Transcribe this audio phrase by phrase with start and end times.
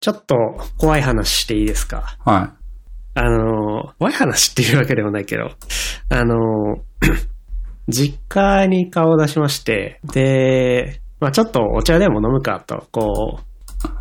[0.00, 0.34] ちょっと
[0.78, 2.16] 怖い話していいですか？
[2.24, 2.54] は
[3.14, 5.50] あの、怖い話っていうわけでもないけど、
[6.08, 6.36] あの、
[7.88, 13.40] 実家に顔を出しまして、で、まあちょっとお茶でも飲むかと、こ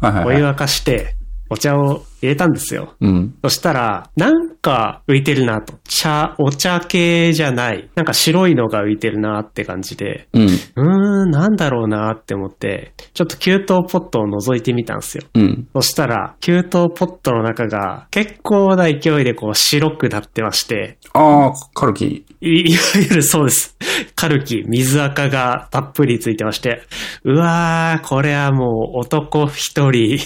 [0.02, 0.06] い。
[0.06, 0.36] はいはう、いはい。
[0.36, 1.16] お湯沸かして、
[1.50, 2.96] お茶を入れたんですよ。
[3.00, 3.36] うん。
[3.44, 5.74] そしたら、なんか浮いてるなと。
[5.88, 7.90] 茶、お茶系じゃない。
[7.96, 10.44] なんか白いのが浮いてるなって感じで、うん。
[10.44, 15.24] うーん、なんだろうなって思って、ちょっと給湯ポットを覗いてみたんですよ。
[15.34, 15.68] うん。
[15.74, 22.26] そしたら、給湯ポットの中が結構な勢いでこう白くなってまして、ああ、カルキ。
[22.42, 23.78] い いわゆるそうです。
[24.16, 26.84] カルキ、水垢がたっぷりついてまして、
[27.24, 30.18] うわー、これはもう男一人、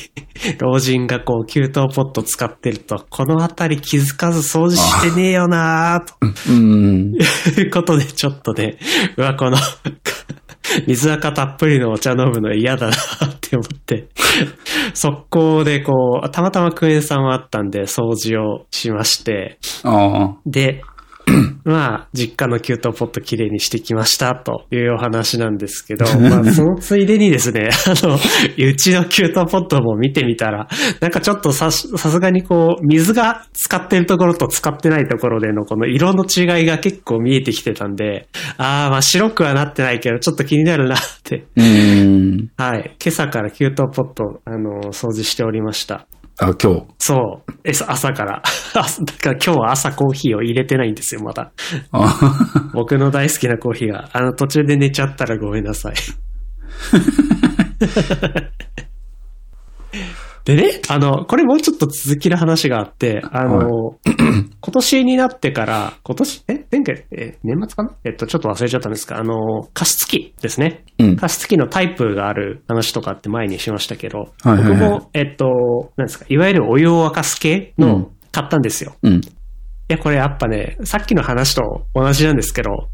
[0.59, 6.15] 老人がこう給湯ポット使ってると、この辺り気づかず掃除してねえよなーと。
[6.49, 7.15] うん。
[7.15, 8.77] いうことで、ちょっとね、
[9.17, 9.57] うわ、この、
[10.87, 12.97] 水垢たっぷりのお茶飲むの嫌だなっ
[13.41, 14.07] て思って、
[14.93, 20.37] 速攻でこう、たまたまクエン酸はあったんで掃除をしまして、ああ。
[20.45, 20.81] で、
[21.65, 30.67] まあ、実家の給湯ポットきれいにしてきましたというお話なんですけど、 まあ、そのついでにですね、 あの、うちの給湯ポットも見てみたら、
[30.99, 41.45] なんかちょっとさ、さすがにこう、水が使ってるところと使ってないところでのこの色の違いが結構見えてきてたんで、ああ、まあ白くはなってないけど、ちょっと気になるなって。
[41.55, 42.49] うん。
[42.57, 42.95] はい。
[43.01, 46.07] 今朝から給湯ポット、あの、掃除しておりました。
[46.43, 46.83] あ、今日。
[46.99, 47.51] そう。
[47.63, 48.41] え、そ朝から。
[48.75, 51.51] 朝だから今日は朝コーヒーを入れてないんですよ、まだ。
[51.91, 52.19] あ
[52.73, 54.09] 僕の大好きなコーヒーが。
[54.11, 55.93] あの、途中で寝ちゃったらごめんなさい。
[60.45, 63.97] でね、あの、これもうちょっと続きの話があって、あの、
[64.59, 67.91] 今年になってから、今年、え前回、え、年末かな？
[68.03, 70.83] えっと、ちょっと忘れちゃったんですが、あの、加湿器ですね。
[70.99, 71.15] うん。
[71.15, 78.95] 加湿器のタイプがある話とかって前にしましたけど、はいはいはい僕も、えっと、なんですか、いわゆるお湯を沸かす系うんの買ったんですよ。
[79.01, 79.13] うん。
[79.13, 79.21] い
[79.87, 82.89] や、これやっぱね、さっきの話と同じなんですけど、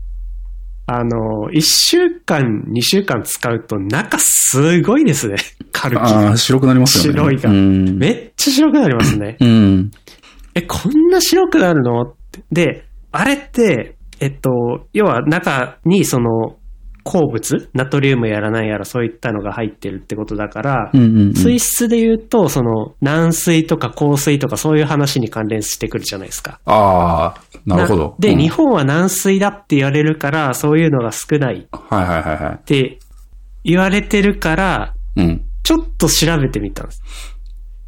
[0.91, 5.35] あの、1週間、2週間使うと中すごいですね。
[5.72, 6.01] カルキ。
[6.01, 7.19] ああ、白くなりますよね。
[7.19, 7.97] 白いがうん。
[8.00, 9.38] めっちゃ白くなりますね。
[9.39, 9.91] うん。
[10.55, 12.01] え、こんな白くなるの？
[12.01, 16.57] ってで、あれって、えっと、要は中にその
[17.09, 21.34] 鉱物、ナトリウムやらないやらそういったのが入ってるってことだから、うんうんうん。
[21.34, 26.59] 水質で言うと、その軟水とか硬水とかそういう話に関連してくるじゃないですか。
[26.66, 28.16] ああ、なるほど。
[28.20, 32.59] で、うん日本は軟水だって言われるから、そういうのが少ないっはいはいはいはい。
[32.66, 33.00] て
[33.64, 35.41] 言われてるから、うん。
[35.64, 37.02] ちょっと調べてみたんです。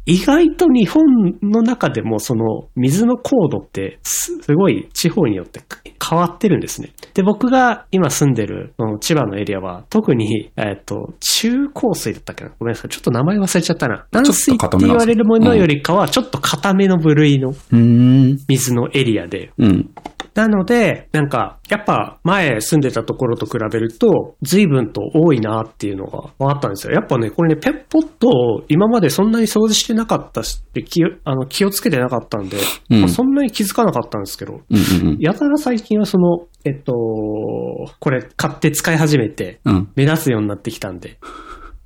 [0.04, 1.04] 意外と日本
[1.42, 5.60] の中でもその水の高度ってすすごい地方によって
[6.08, 6.92] 変わってるんですね。
[7.14, 12.50] で、僕が今住んでる千葉のエリアは特に、えっと、中高水だったっけな？
[12.58, 12.90] ごめんなさい。
[12.90, 14.06] ちょっと名前忘れちゃったな。
[14.10, 18.38] 軟水って言われるものよりかはちょっと固めの部類のうん。
[18.48, 19.90] 水のエリアで、うん。
[20.34, 26.94] なので、なんか、やっぱ前住んでたところと比べると、随分と多いなっていうのが分かったんですよ。
[26.94, 32.58] やっぱね、これね、ペッポットを今までそんなに掃除してなかったし、で気をあの気をつけてなかったんで、
[32.90, 36.92] うんまあそんなに気づかなかったんですけど、うんうんやたら最近はその、えっと、
[37.98, 39.74] これ買って使い始めて、うん。
[39.74, 39.88] うん。
[39.96, 41.12] 目立つようになってきたんで、い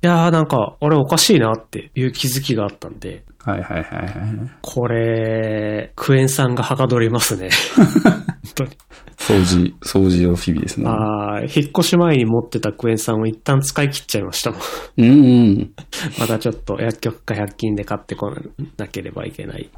[0.01, 4.51] やーなんか、あれおかしいなっていう気づきがあったんで、はいはいはいはい。
[4.61, 7.49] これ、クエン酸がはかどりますね。
[8.03, 8.13] 本
[8.55, 8.69] 当に。
[9.17, 10.87] 掃除、掃除の日々ですね。
[10.87, 14.61] ああ、引っ越し前に持ってたクエン酸を一旦使い切っちゃいましたもん。
[14.97, 15.11] うんう
[15.51, 15.73] ん。
[16.19, 18.31] またちょっと薬局か100均で買ってこ
[18.77, 19.69] なければいけない。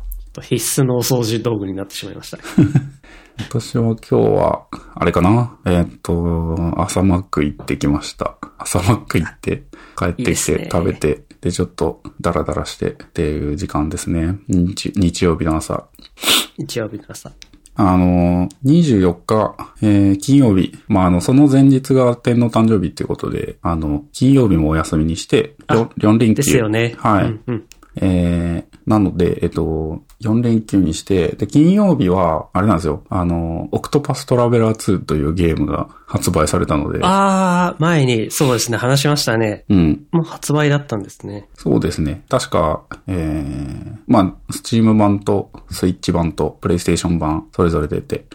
[0.41, 2.37] 必須のお掃除道具になってしまいました。
[3.49, 5.57] 私は今日は、あれかな？
[5.65, 8.37] えーっと、朝マック行ってきました。
[8.57, 9.63] 朝マック行って、
[9.97, 14.37] 帰ってきて、食べて、で、ちょっとダラダラしてっていう時間ですね。
[14.49, 15.87] 日日曜日の朝。
[16.57, 17.31] 日曜日の朝。
[17.75, 20.77] あの、24日、えー金曜日。
[20.87, 26.35] まあ、あの、その前日が天皇誕生日っていうことで、あの、金曜日もお休みにして、あ4連休。
[26.35, 26.95] ですよね。
[26.97, 27.25] はい。
[27.25, 27.63] うんうん。
[28.01, 39.65] えー、なので、えっと、4連休にして、で、金曜日は、あれなんですよ、あの、オクトパストラベラー2というゲームが発売されたので、ああ、前に、そうですね、話しましたね。
[39.69, 40.07] うん。
[40.11, 41.47] もう発売だったんですね。
[41.55, 42.23] そうですね。
[42.29, 48.25] 確か、えー、まあ、スチーム版とスイッチ版とプレイステーション版、それぞれ出て、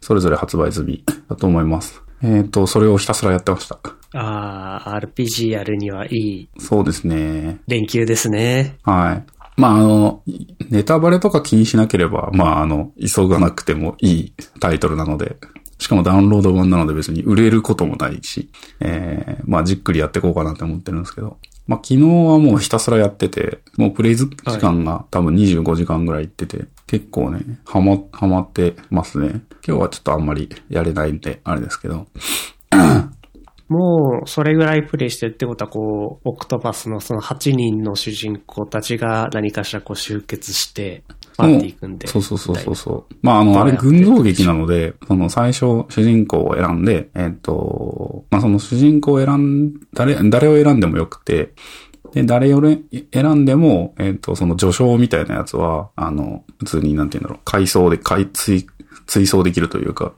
[0.00, 2.02] それぞれ発売済みだと思います。
[2.22, 3.78] えっ、と、それをひたすらやってました。
[4.12, 7.60] ああ、RPG やるにはいいそうですね。
[7.68, 8.76] 連休ですね。
[8.82, 9.24] はい。
[9.56, 10.22] まあ、あの、
[10.70, 15.36] ネタバレとか気にしなければ、まあ、あの、急がなくてもいいタイトルなので、
[15.78, 21.38] しかもダウンロード版なので別に売れることもないし、えー、まあ、じっくりやっていこうかなって思ってるんですけど。
[21.66, 24.28] まあ、昨日はもうひたすらやってて、もうプレイ時
[24.58, 29.42] 間が多分25時間ぐらいいってて、結構ね、ハマ、ハマってますね。
[29.64, 32.08] 今日はちょっとあんまりやれないんで、あれですけど。
[33.70, 41.04] もう、それぐらいプレイしてるってことは、こう、オクトパスのその8人の主人公たちが何かしらこう集結して、
[41.36, 42.08] パーティー組んで。
[42.08, 43.14] そうそうそうそうそう。
[43.22, 51.52] まあ、あの、あれ群像劇なので、その最初主人公を選んで、えっ、と、まあ、その主人公を選ん、誰、誰を選んでもよくて、
[52.12, 52.80] で、誰をれ
[53.14, 58.66] 選んでも、えっ、と、その序章みたいなやつは、あの、普通になんて言うんだろう、回想で、回、追、
[59.06, 60.12] 追走できるというか、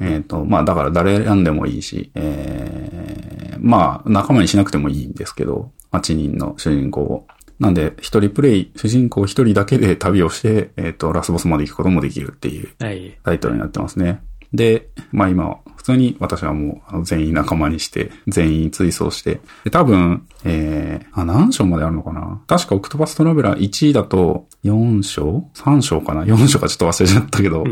[0.00, 7.26] えっと、まあだから誰選んでもいいし、えー、まあ仲間にしなくてもいいんですけど、8人の主人公を。
[7.58, 13.16] なんで、一人プレイ、主人公一人だけで旅をして、えっ、と、ラスボスまで行くこともできるっていうはい。
[13.22, 14.20] タイトルになってますね。
[14.52, 22.40] で、まあ今、普通に私はもう全員仲間にして、全員追走して、で多分、えー、あ、何章まであるのかな？
[22.46, 27.64] 確かオクトパストラベラー1位だと4章 ?3 章かな ?4 章かちょっと忘れちゃったけど、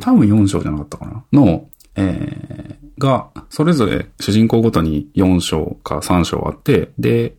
[0.00, 1.24] 多分4章じゃなかったかな？
[1.32, 7.34] の、えー、が、それぞれ主人公ごとに4章か3章あって、で、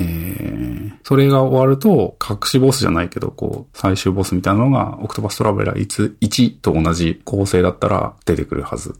[0.00, 8.94] えー、それが終わると、隠しボスじゃないけど、こう、最終ボスみたいなのが、オクトパストラベラー1 1と同じ構成だったら出てくるはず。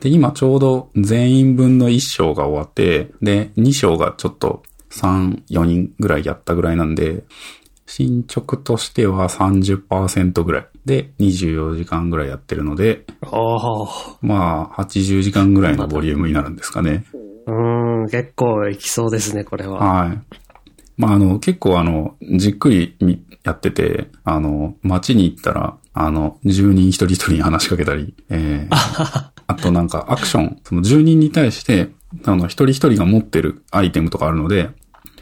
[0.00, 7.24] で、今ちょうど全員分の1章が終わって、で、2章がちょっと3、4人ぐらいやったぐらいなんで、
[7.86, 14.16] 進捗としては30%ぐらいで24時間ぐらいやってるので、おー。
[14.22, 17.04] まあ80時間ぐらいのボリュームになるんですかね。
[17.46, 19.78] うーん、結構いきそうですね、これは。
[19.78, 20.18] はい。
[20.96, 28.74] まあ、あの、結構あの、じっくりみやってて、あの、街に行ったら、あの、住人一人一人に話しかけたり、えー、
[29.46, 31.90] あとなんかアクション、その住人に対して、
[32.24, 34.70] あの、一人一人が持ってるアイテムとかあるので、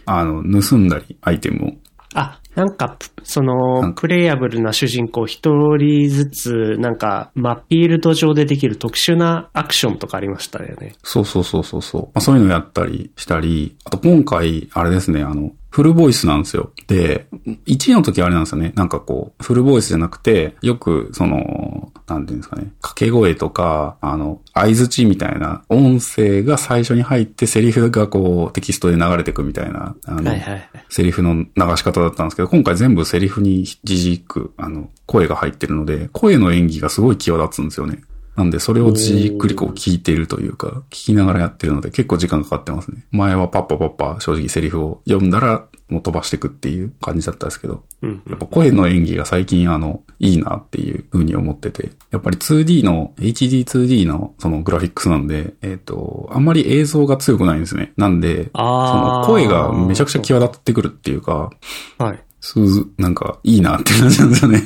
[0.05, 1.73] あの、盗んだり、アイテムを。
[2.15, 10.95] あ、なんか、その、プレイヤブルな主人公一人ずつ、なんか、マッピールド上でできる特殊なアクションとかありましたよね。
[11.03, 12.03] そうそうそうそうそう。
[12.03, 16.71] まあ、そういうのやったりしたり、あと今回、あれですね、あの、フルボイスなんですよ。
[16.87, 17.27] で、
[17.67, 18.73] 1位の時はあれなんですよね。
[18.77, 30.71] なんかこう、フルボイスじゃなくて、よく、その、なんていうんですかね、掛け声とか、あの、合図値みたいな音声が最初に入って、セリフがこう、テキストで流れてくみたいな、あの、はいはいはい。
[30.89, 38.03] セリフの流し方だったんですけど、今回全部セリフにじじく、あの、声が入ってるので、声の演技がすごい際立つんですよね。
[38.37, 43.05] なんで、それをじっくりこう聞いているというか、聞きながらやってるので結構時間かかってますね。
[43.11, 57.93] 前はパッパパッパ正直セリフを読んだらもう飛ばしていくっていう感じだったんですけど、うんやっぱ声の演技が最近あの、いいなっていう風に思ってて、やっぱり 2D の、HD2D のそのグラフィックスなんで、えっ、と、あんまり映像が強くないんですね。
[57.96, 61.50] なんで、その声がめちゃくちゃ際立ってくるっていうか、
[61.99, 62.25] はい。
[62.40, 64.62] すず、なんか、いいなって感じなんですよね。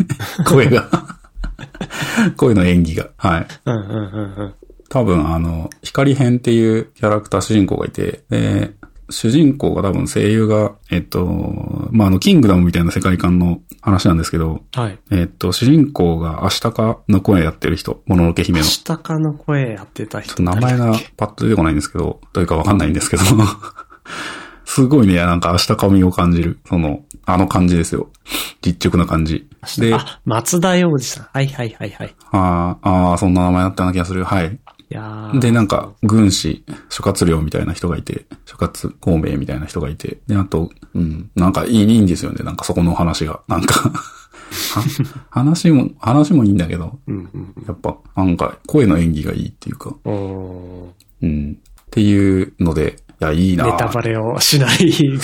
[0.47, 1.16] 声が。
[2.37, 3.09] 声の演技が。
[3.17, 3.47] はい。
[3.65, 4.55] うんうんうんうん。
[4.89, 8.73] 多分、あの、光編っていうキャラクター主人公がいて、で、
[9.11, 11.27] 主人公が多分声優が、えっと、
[11.91, 14.99] まあ、あの、キングダムみたいな世界観の話なんですけど、はい。
[15.13, 18.65] えっと、主人公がアシタカの声やってる人、もののけ姫の。
[18.65, 23.23] ちょ下かの声やってた人っと名前がパッと出てこないんですけど、どういうかわかんないんですけど、
[24.65, 26.59] すごいね、なんかアシタカ味を感じる。
[26.69, 28.11] その、あの感じですよ。
[28.61, 29.49] 実直な感じ。
[29.81, 31.29] で、ああ、松田洋二さん。
[31.33, 32.09] はいはいはいはい。
[32.09, 34.25] いあー、あーそんな名前だったような気がする。
[34.25, 34.59] はい。
[34.89, 42.45] やーで、なんか、軍師、諸葛亮みたいな人がいて、諸葛孔明みたいな人がいて、で、あと、うん、なんかいいいいんですよね。
[42.45, 43.41] なんかそこの話が。
[43.49, 44.85] なんかは
[45.31, 47.65] 話も、話もいいんだけど、うんうん。
[47.67, 51.53] やっぱ、なんか、声の演技がいいっていうか、うん。
[51.53, 55.19] っていうので、いや、いいなネタバレをしないぐらい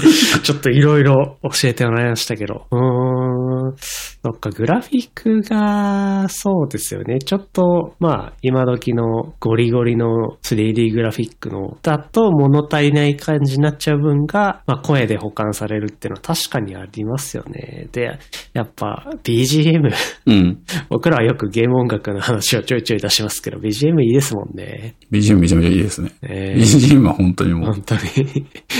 [0.00, 0.08] で、
[0.42, 2.66] ちょっといろいろ教えてもらいましたけど。
[2.70, 3.74] うーん。
[3.76, 7.18] そっか、グラフィックが、そうですよね。
[7.18, 17.88] ちょっと、まあ、今時のゴリゴリの 3D グラフィックの、だと物足りない感じになっちゃう分が、まあ、声で保管されるっていうのは確かにありますよね。
[17.92, 18.18] で、
[18.54, 19.92] やっぱ BGM、
[20.26, 20.58] うん。
[20.88, 24.94] 僕らはよくゲーム音楽の話をちょいちょい出しますけど、BGM いいですもんね。
[25.12, 26.10] BGM めちゃめちゃいいですね。
[26.22, 28.00] えー BGM は本当にもう、本当に。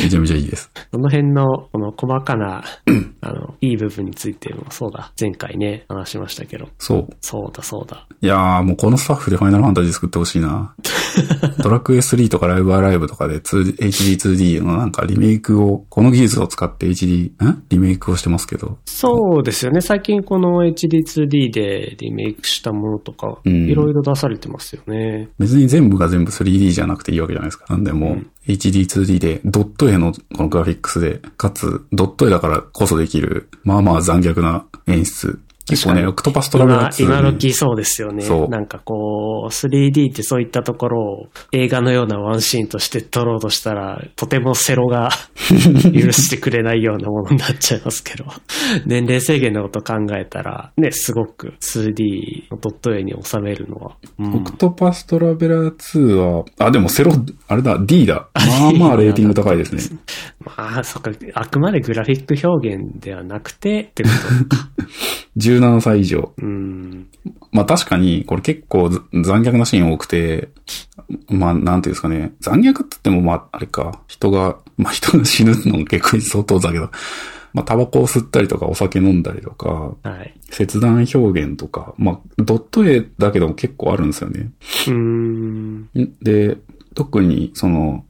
[0.04, 0.70] めちゃめちゃいいです。
[0.92, 2.62] その辺の、この細かな、
[3.20, 6.68] あの、いい部分についても、そうだ、前回ね、話しましたけど。
[6.78, 7.08] そう。
[7.20, 8.06] そうだ、そうだ。
[8.20, 10.74] いやー、もうこのスタッフでファイナルファンタジー作ってほしいな。
[11.62, 17.62] ドラクエ3とかライブアライブとかで HD2D のなんかリメイクを、この技術を使って HD、ん？
[17.68, 18.78] リメイクをしてますけど。
[18.84, 19.80] そうですよね。
[19.80, 25.28] 最近この HD2D でリメイクしたものとか、いろいろ出されてますよね。
[25.38, 27.66] 別に全部が全部 3D じゃなくていいわけじゃないですか。
[27.68, 28.18] なんでも
[28.48, 38.22] う、HD2D で、ドット絵のこのグラフィックスで、かつ、ドット絵だからこそできる、まあまあ残虐な演出結構ね、オクトパストラベラー2、今、今時そうですよね。
[38.22, 38.48] そう。
[38.48, 45.10] なんかこう、3D ってそういったところを映画のようなワンシーンとして撮ろうとしたら、とてもセロが
[45.92, 48.26] 許してくれないようなものになっちゃいますけど、
[48.86, 53.96] 年齢制限のこと考えたら、ね、すごく 2D のドット絵に収めるのは。
[54.20, 57.12] うん、オクトパストラベラー2は、あ、でもセロ、
[57.48, 58.28] あれだ、 D だ。
[58.34, 59.82] まあまあレーティング高いですね。
[60.44, 64.75] まあ、そっか、あくまでグラフィック表現ではなくて、ってこと
[65.36, 66.32] 17歳以上。
[66.38, 67.08] うん。
[67.52, 70.48] まあ確かに、これ結構残虐なシーン多くて、
[71.28, 76.90] まあなんていうんですかね、残虐って言ってもまああれか、人が、まあ人が死ぬの結構相当だけど、
[77.52, 84.50] まあタバコを吸ったりとかお酒飲んだりとか、はい、切断表現とか、まあドット絵だけども結構あるんですよね。
[84.88, 85.90] うん。
[86.22, 86.58] で、
[86.94, 88.04] 特にその、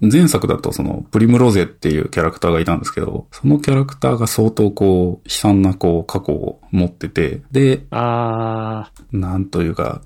[0.00, 10.02] 前作だとそのプリムロゼっていうキャラクターがいたんですけど、そのキャラクターが相当こう悲惨なこう過去を持ってて、で、あなんというか、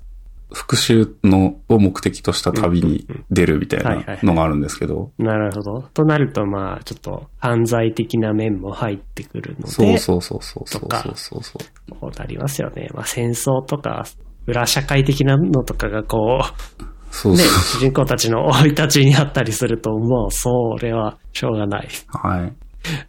[0.53, 5.11] 復讐のを目的とした旅に出るみたいなのがあるんですけど。
[5.17, 5.81] なるほど。
[5.93, 9.67] となるとまあちょっと犯罪的な面も入ってくるので。
[9.67, 11.59] そうそうそうそうそうそうそ
[11.89, 11.95] う。
[11.99, 12.89] こうなりますよね。
[12.93, 14.05] まあ戦争とか
[14.47, 16.41] 裏社会的なのとかがこ
[16.79, 16.83] う、
[17.15, 21.87] そうそうね、主人公たちの生い立ちにあったりすると、もう、それは、しょうがない。
[22.07, 22.53] はい。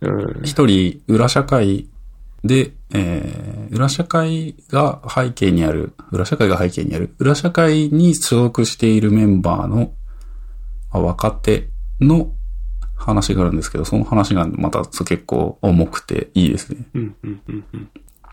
[0.00, 0.44] うん。
[0.44, 1.88] 一人、裏社会
[2.44, 9.92] で、えー、裏社会が背景にある、裏社会が背景にある、裏社会に所属しているメンバーの、
[10.92, 11.68] 若手
[12.00, 12.30] の
[12.94, 16.86] 話があるんですけど、その話がまた結構重くていいですね。
[16.94, 17.90] うんうんうんうん。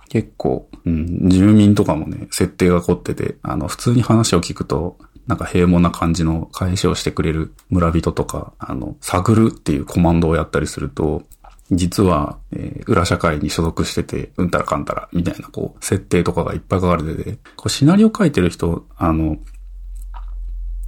[0.08, 11.24] 結構、うん、住民とかもね、設定が凝ってて、あの、普通に話を聞くと、なんか平凡な感じの返しをしてくれる村人とか、あの、探るっていうコマンドをやったりすると、
[11.72, 19.38] 実は、えー、裏社会に所属してて、うんたらかんたら、みたいな、こう、設定とかがいっぱい書かれてて、こう、シナリオ書いてる人、あの、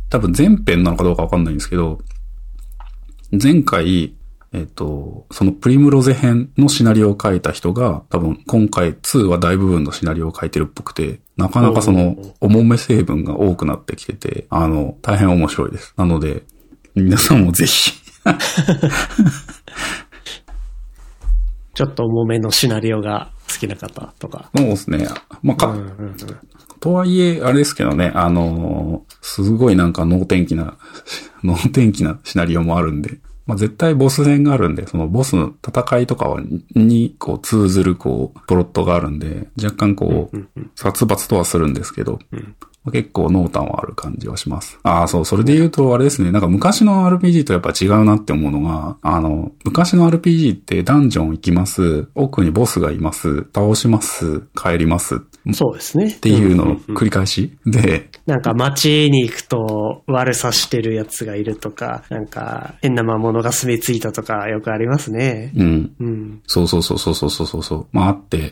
[0.10, 2.00] 多分前編なのかどうかわかんないんですけど、
[3.32, 4.16] 前回、
[4.54, 15.94] えっ、と、そのプリムロゼ編のシナリオを書いた人が、多分今回2は大部分のシナリオを書いてるっぽくて、なかなかその、重め成分が多くなってきてて、あの、大変面白いです。
[15.98, 16.44] なので、
[16.96, 17.92] 皆さんもぜひ
[21.74, 24.50] ちょっと重めのシナリオが好きな方とか。
[24.56, 25.08] そうですね。
[25.44, 26.16] まあ、か、うんうんうん、
[26.80, 30.78] とはいえ、あれですけどね、あのすごいなんか能天気な、
[31.44, 36.36] 能天気なシナリオもあるんで、まあ、絶対ボス戦があるんで、そのボスの戦いとか
[36.74, 40.38] に、こう、通ずる、こう、プロットがあるんで、若干こう、
[40.76, 42.20] 殺伐とはするんですけど、
[42.92, 44.80] 結構濃淡はある感じはします。
[44.84, 55.22] ああ、そう、それで言うとあれですね、なんか昔の RPG とやっぱ違うなって思うのが、あの、昔の RPG ってダンジョン行きます、奥にボスがいます、倒します、帰ります。
[55.54, 56.08] そうですね。
[56.08, 65.52] っていうのの繰り返し、で、なんか街に行くと悪さしてるやつがいるとか、なんか変な魔物が住み着いたとかよくありますね。
[65.56, 65.96] うん。
[66.00, 66.42] うん。
[66.48, 67.88] そうそうそうそうそうそうそう。
[67.92, 68.52] まああって、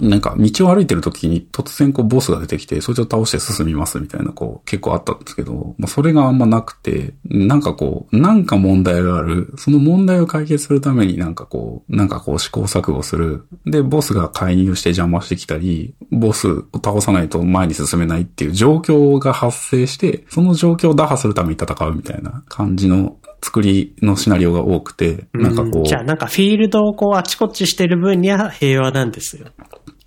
[0.00, 9.52] なんか道を歩いてる時に突然こうボスが出てきて、そいつを倒して進みますみたいなこう結構あったんですけど、まあそれがあんまなくて、なんかこう、なんか問題がある。
[9.56, 13.46] その問題を解決するためになんかこう、なんかこう試行錯誤する。
[13.66, 25.84] で、ボスが介入して邪魔してきたり、ボスを倒さないと前に進めないっていう状況が発生して、その状況を打破するために戦うみたいな感じの作りのシナリオが多くて、なんかこう。
[25.84, 29.48] じゃあなんかフィールドをこうあちこちしてる分には平和なんですよ。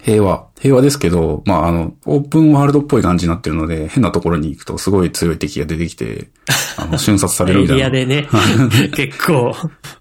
[0.06, 0.48] 平和。
[0.62, 6.28] 平和ですけど、まあ、あの、オープンワールドっぽい感じになってるので、変なところに行くとすごい強い敵が出てきて、
[6.78, 7.88] あの、瞬殺されるみたいな。
[7.88, 8.28] エリアでね、
[8.96, 9.52] 結構、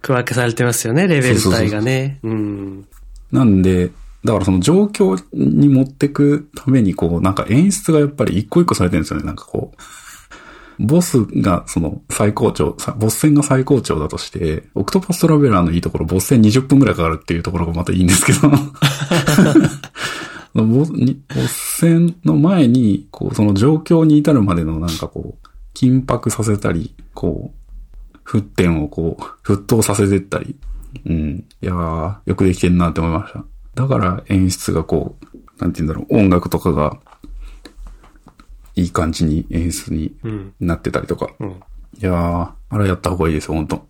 [0.02, 2.18] 区分けされてますよね、レベル帯がね。
[2.22, 2.84] うん。
[3.32, 3.90] なんで、
[4.24, 9.82] だからその状況に持ってくために、こう、なんか演出がやっぱり一個一個されてるんですよね、なんかこう。
[10.78, 18.50] ボスがその最高潮、ボス戦が最高潮だとして、オクトパストラベラーのいいところ、ボス戦20分くらいかかるっていうところがまたいいんですけど
[20.54, 30.56] ボス戦の前に、こう、その状況に至るまでのなんかこう、緊迫させたり、こう、沸点をこう、沸騰させてったり、
[31.06, 31.44] うん。
[31.60, 33.44] いやー、よくできてんなって思いました。
[33.74, 35.26] だから演出がこう、
[35.60, 36.98] なんて言うんだろう、音楽とかが
[38.76, 40.54] いい感じに演出にうん。
[40.60, 41.28] なってたりとか。
[41.40, 41.48] うん。
[41.48, 41.54] い
[42.00, 43.86] やー、あれやった方がいいですよ、本当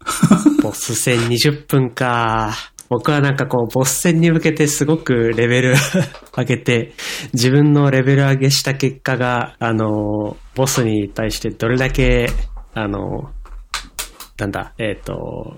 [0.63, 2.53] ボス戦20分か。
[2.91, 5.75] 僕はなんかこう、ボス戦に向けてすごくレベル
[6.37, 6.93] 上げて、
[7.33, 12.29] 自分のレベル上げした結果が、あの、ボスに対してどれだけ、
[12.75, 13.31] あの、
[14.39, 15.57] なんだ、えっ、と、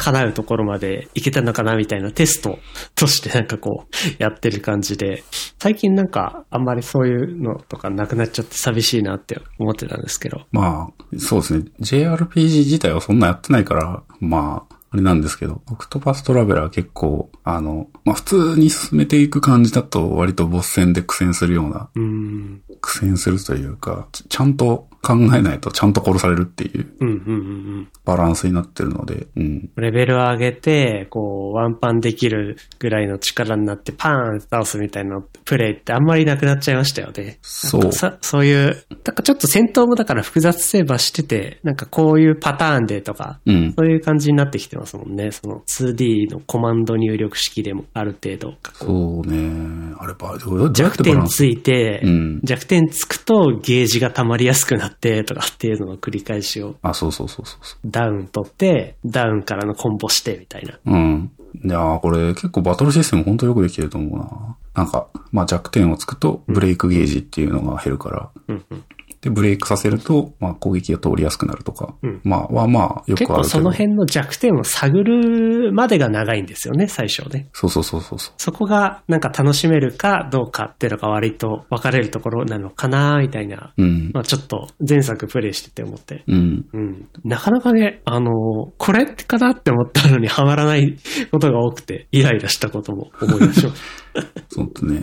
[0.00, 2.58] 叶うところまでいけたのかなみたいなテスト
[2.94, 5.22] としてなんかこう、やってる感じで、
[5.58, 10.46] 最近なんかあんまりそういうのとかなくなっちゃって寂しいなって思ってたんですけど。
[10.52, 11.64] まあ、そうですね。
[11.80, 22.62] JRPG 自体はそんなやってないから、まあ、あれなんですけど、オクトパストラベラー結構、あの、まあ普通に進めていく感じだと割とボス戦で苦戦するような、うん。
[22.80, 27.88] 苦戦するというか、ちちゃんと考えないとちゃんと殺されるっていう。
[28.04, 29.70] バランスになってるので、うん。
[29.76, 37.38] レベルを上げて、こう、ワンパンできるぐらいの力になって、パーン倒すみたいなプレイってあんまりなくなっちゃいましたよね。
[37.40, 43.74] そうそういう、なんかちょっと戦闘もだから複雑性ばしてて、なんかこういうパターンでとか、うん。
[43.78, 45.30] そういう感じになってきてますもんね。
[45.30, 48.54] その 2D のコマンド入力式でもある程度。
[48.74, 49.94] そうね。
[49.98, 50.36] あれば、
[50.72, 60.74] 弱点ついて、うん弱点つくとゲージが溜まりやすくなってとかっていうのの繰り返しをあ、そうそうそうそうそダウン取って、ダウンからのコンボしてみたいな。
[60.74, 60.80] う。
[60.86, 61.32] うん。
[61.64, 64.56] いやーこれ結構バトルシステム本当よくできてると思うな。
[64.74, 68.84] なんか、まあ弱点をつくとブレイクゲージっていうのが減るから、うんうん
[69.22, 73.16] で、ブレイクさせると、まあ攻撃が通りやすくなるとか、うんまあはまあよくある。
[73.16, 77.48] 結構その辺の弱点を探るまでが長いんですよね、最初ね。
[77.52, 78.34] そうそうそうそうそう。
[78.38, 83.74] そこがなんか楽しめるかどうかっていうのが割と分かれるところなのかな、みたいな。
[83.76, 84.10] うん。
[84.14, 86.24] まあちょっと前作プレイしてて思って。
[86.26, 86.66] うん。
[86.72, 87.08] うん。
[87.22, 88.32] なかなかね、あの
[88.78, 90.96] これかなって思ったのにハマらない
[91.30, 93.82] ことが多くて、イライラしたことも思い出しまし
[94.14, 94.20] た。
[94.48, 95.02] そうとね。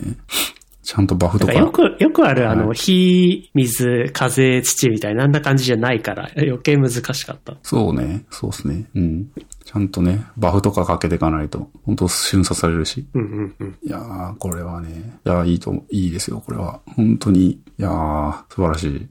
[0.88, 1.52] ちゃんとバフとか？
[1.52, 7.58] かよく、よくあるあの、は火、水、風、土みたいな、あんな感じじゃないから、余計難しかった。
[7.62, 8.24] そうね。
[8.30, 8.86] そうですね。
[8.94, 9.26] うん。
[9.66, 13.06] ちゃんとね、バフとかかけていかないと、本当瞬殺されるし。
[13.12, 13.78] うんうんうん。
[13.82, 16.80] いやー、これはね、いやー、いいと、いいですよ、これは。
[16.96, 19.06] 本当に、いやー、素晴らしい。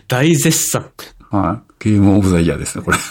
[0.08, 0.88] 大絶賛。
[1.28, 1.84] はい。
[1.84, 2.96] ゲームオブザイヤーですね、これ。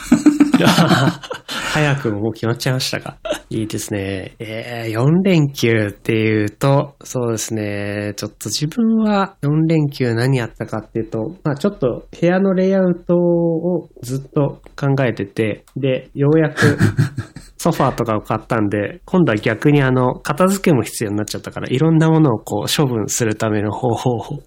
[1.70, 3.18] 早くももう決まっちゃいましたが。
[3.52, 4.36] いいですね。
[4.40, 8.14] えー、4連休っていうと、そうですね。
[8.16, 16.78] ちょっと自分は4連休何やったかっていうと、まあちょっと部屋のレイアウトをずっと考えてて、で、ようやく
[17.58, 24.40] ソファーとかを買ったんで、今度は逆にあの、片付けも必要になっちゃったから、いろんなものをこう処分するための方法を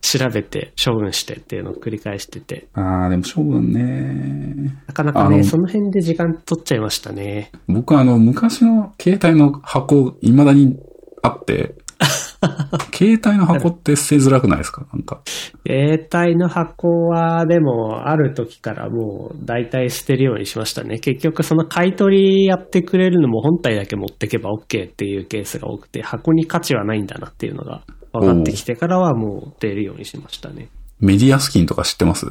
[0.00, 4.78] 調べて処分してっていうのを繰り返してて、あー、でも処分ね。
[4.86, 7.50] なかなかね、あのその辺で時間取っちゃいましたね。
[7.66, 10.76] 僕はあの、昔の携帯の箱、未だに
[11.22, 11.74] あって、
[12.94, 14.86] 携帯の箱って捨てづらくないですか？
[14.92, 15.20] なんか。
[15.66, 21.00] 携帯の箱は、でも、ある時からもう、大体捨てるようにしましたね。
[21.00, 27.82] 結局、その買い取りやってくれるのも本体だけ持ってけば OK っていうケースが多くて、箱に価値はないんだなっていうのが
[28.18, 30.68] 分かってきてからはもう捨てるようにしましたね。
[31.00, 32.26] メディアスキンとか知ってます？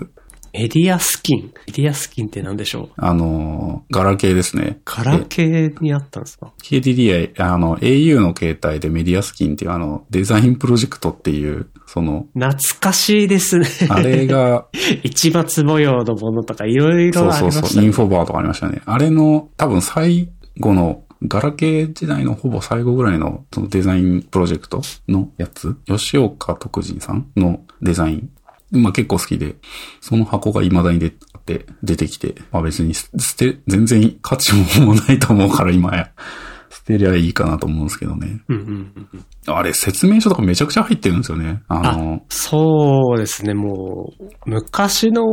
[0.53, 1.53] メディアスキン？
[1.67, 2.89] メディアスキンって何でしょう？
[2.97, 4.79] あのー、ガラケーですね。
[4.85, 13.67] ガラケーにあったんですか？KDDI、あの、au の携帯でメディアスキンっていうあの、デザインプロジェクトっていう、その、懐かしいですね。
[13.89, 14.65] あれが、
[15.03, 17.85] 一末模様のものとかいろいろあそうそうそう、りましたね。
[17.85, 18.81] インフォバーとかありましたね。
[18.85, 28.29] あれの、多分最後の、ガラケー時代のほぼ最後ぐらいの、そのデザインプロジェクトのやつ、吉岡徳人さんのデザイン。
[28.71, 29.55] まあ結構好きで、
[30.01, 36.11] その箱が未だに出て、出てきて、まあ別に捨て、全然価値もないと思うから今や。
[36.87, 38.39] 捨てりゃいいかなと思うんですけどね。
[38.47, 41.61] うんうんうんうんあれ、説明書とかめちゃくちゃ入ってるんですよね。
[41.69, 45.23] あの、そうですね、もう、昔の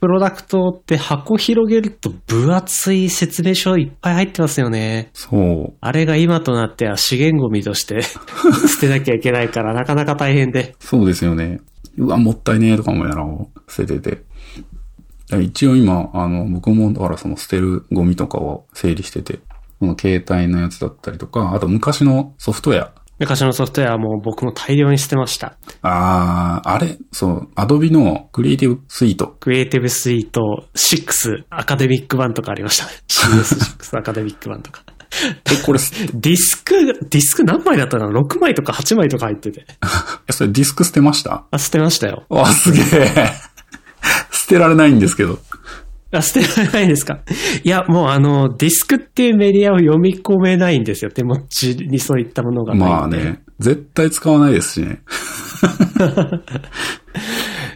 [0.00, 5.10] プロダクトって箱広げると分厚い説明書いっぱい入ってますよね。
[5.14, 5.74] そう。
[5.80, 10.76] あれが今となっては資源ゴミとして 捨てなきゃいけないからなかなか大変で。
[10.78, 11.60] そうですよね。
[11.98, 13.26] うわ、もったいねえとか思いながら
[13.68, 14.22] 捨ててて。
[15.40, 19.40] 一応今、あの、僕もだからその捨てるゴミとかを整理してて、
[19.80, 22.92] この携帯のやつだったりとか、あと昔のソフトウェア。
[23.18, 25.56] 昔のソフトウェアはもう僕も大量に捨てました。
[25.82, 29.36] あー、あれ、そう、アドビのクリエイティブスイート。
[29.40, 30.40] クリエイティブスイート
[30.74, 32.90] 6アカデミック版とかありましたね。
[33.08, 34.82] CS6 アカデミック版とか。
[35.50, 35.82] え、これ、い
[36.14, 36.74] ディスク、
[37.08, 39.64] ディスク何枚だったかな ?6 枚とか8枚とか入ってて。
[40.26, 41.44] やそれディスク捨てました？
[41.50, 42.24] あ、捨てましたよ。
[42.30, 43.32] あ、すげえ。
[44.30, 45.38] 捨てられないんですけど。
[46.18, 47.20] あ、捨てられないんですか？
[47.64, 51.10] いや、もうあの、ディスクっていうメディアを読み込めないんですよ。
[51.10, 52.88] 手持ちにそういったものがない。
[52.90, 55.00] まあね、絶対使わないですしね。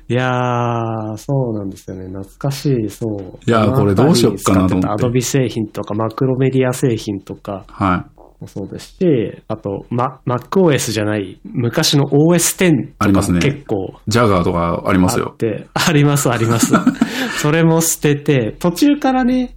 [0.09, 2.07] いやー、そうなんですよね。
[2.07, 3.39] 懐かしい、そう。
[3.49, 8.20] いやーこれどうしよっかなと思ってアドビ製品とか、マクロメディア製品とかはい。
[8.41, 15.29] もそうですし、あと、ま、MacOS じゃない、昔の OS10 とかもありますね結構ジャガーとかありますよ。
[15.31, 16.73] あって、あります、あります。
[17.41, 19.57] それも捨てて、途中からね、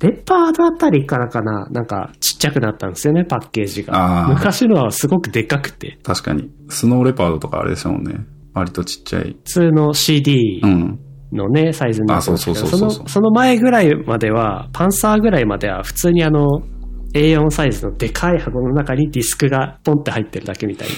[0.00, 4.26] レパードあたりからかな、なんかちっちゃくなったんですよね、パッケージが。
[4.28, 6.50] 昔のはすごくでかくて、確かに。
[6.68, 8.16] スノーレパードとかあれでしたもんね。
[8.54, 9.36] 割とちっちゃい。
[9.42, 10.98] 普通の CD うん。
[11.32, 16.62] のね、サイズになってそうそうそうそうその、その前ぐらいまでは、パンサーぐらいまでは普通にあの、
[17.14, 20.88] A4 サイズのでかい箱の中にディスクがポンって入ってるだけみたい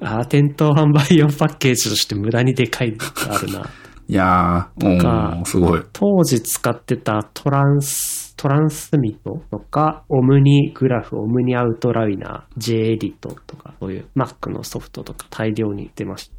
[0.00, 0.16] な。
[0.16, 3.70] ああ、店頭販売用パッケージとして無駄にでかいのがあるな。
[4.08, 5.82] いやー、かおーすごい。
[5.92, 16.30] 当時使ってたトランス、トランスミットとか、オムニグラフ、オムニアウトライナー、J エディットとか、そういう Mac のソフトとか大量に出まし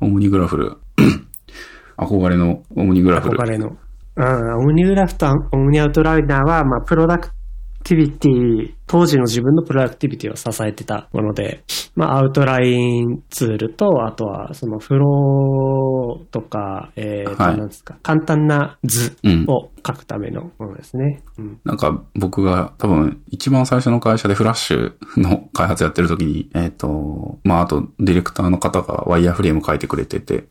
[0.00, 0.76] OmniGraffle。
[1.96, 3.28] 憧れのオムニグラた。
[3.28, 3.38] フル。
[3.38, 3.76] 憧れの。
[4.16, 7.30] うん、 OmniGraffle と OmniOutliner は、まあ、プロダク
[7.88, 11.64] ティビティ、当時の自分のプロダクティビティを支えてたもので、
[11.96, 21.22] まあ、アウトラインツールと、あとは、そのフローとか、えーと、はいなんですか、簡単な図うんを書くためのものですね。
[21.38, 21.60] うん。
[21.64, 30.44] なんか僕が多分一番最初の会社でフラッシュの開発やってる時に、えっ、と、まああとディレクターの方がワイヤーフレーム書いてくれてて、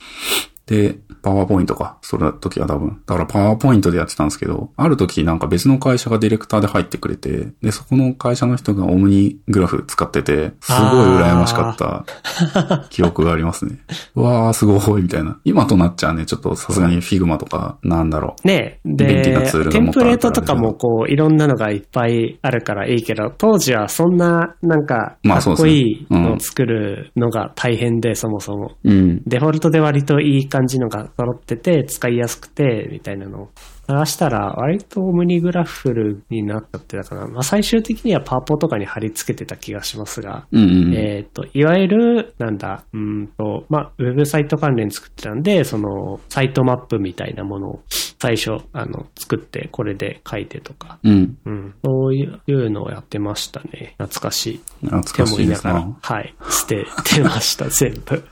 [0.68, 1.98] で、 PowerPoint か。
[2.02, 3.02] それの時は多分。
[3.06, 13.80] だから PowerPoint でやってたんですけど、ある時なんか別の会社がディレクターで入ってくれて、で、そこの会社の人が OmniGraffle 使ってて、すごい羨ましかった記憶がありますね。
[14.16, 15.40] うわー、すごい、みたいな。
[15.46, 18.48] 今となっちゃうね、ちょっとさすがに Figma とか、なんだろう。
[18.48, 28.72] ね便で利なツール、がテンプレートとかもこう、いろんなのがいっぱいあるからいいけど、当時はそんな、なんか、かっまあそうですねこいいのを作るのが大変で、そもそも。
[28.84, 29.22] うん。
[29.28, 33.50] デフォルトで割といい感じのが揃ってて、使いやすくて、みたいなのを
[33.88, 37.28] 探したら、割とオムニグラフルになったってたかな。
[37.28, 40.94] まあ最終的にはパワポとかに貼り付けてた気がしますが、うんうんうん。
[40.96, 51.38] えっ、と、いわゆる、なんだ、うーんと、まあ、ウェブサイト関連作ってたんで、その、サイトマップみたいなものを最初、あの、作って、これで書いてとか、うん。
[51.46, 53.96] うん、そういうのをやってましたね。
[53.98, 54.62] 懐かしい。
[54.82, 58.24] 懐手かしいですな。、はい、捨ててました、全部。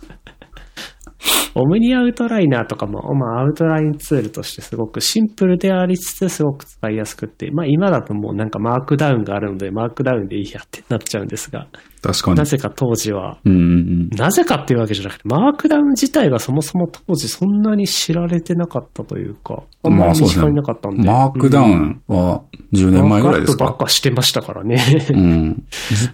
[1.55, 11.67] OmniOutliner とかも、まあ、アウトラインツールとしてすごくシンプルでありつつ、すごく使いやすくって、まあ、今だともうなんか Markdown があるので、 Markdown でいいやってなっちゃうんですが、
[12.05, 12.45] 確かにな。
[12.45, 14.09] ぜか当時は、うんうんうん。
[14.17, 21.07] なぜかっていうわけじゃなくて、 Markdown 自体がそもそも当時そんなに知られてなかったというか、あんまり身近になかったんで。
[21.07, 22.41] Markdownは
[22.73, 24.83] 10年前ぐらいですマークばっかかしてましたからね。
[25.09, 25.63] うん。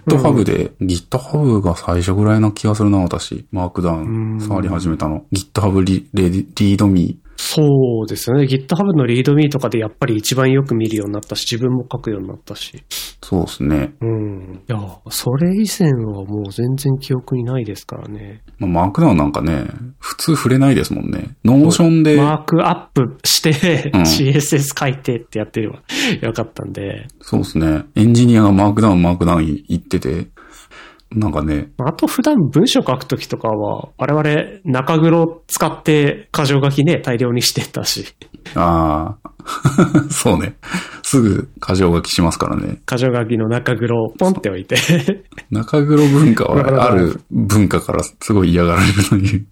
[0.06, 3.46] GitHub で、GitHub が最初ぐらいな気がするな、私。
[3.50, 5.24] マークダウうんン触り始めたの。
[5.32, 8.44] GitHub リリードミそうですよね。
[8.44, 12.84] GitHub のリードミーとかでやっぱり一番よく見るようになったし、自分も書くようになったし。
[13.20, 13.94] そうですね。
[14.00, 14.62] うん。
[14.68, 14.78] いや、
[15.10, 18.42] それ以前はもう全然記憶にないですからね。
[18.58, 19.66] まあ、 Markdown なんかね、
[19.98, 21.34] 普通触れないですもんね。
[21.44, 25.82] モーションで、マークアップして、うん CSS 書いてってやってれば
[26.20, 27.08] よかったんで。
[27.20, 27.84] そうですね。
[27.96, 30.28] エンジニアが Markdown、Markdown 言ってて、
[31.14, 38.14] なんかね、あと普段文章書くときとかは、我々中黒使って箇条書きね、大量にしてたし、
[38.54, 39.30] ああ、
[40.10, 40.56] そうね。
[41.02, 42.78] すぐ箇条書きしますからね。
[42.86, 44.76] 箇条書きの中黒をポンって置いて、
[45.50, 49.44] 中黒文化はある文化からすごい嫌がられるのに。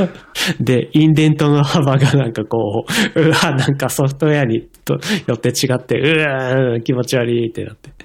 [0.60, 7.95] で、インデントの幅がなんかこう、うわ、なんかソフトウェアにとよって違って、うわ、気持ち悪いってなって。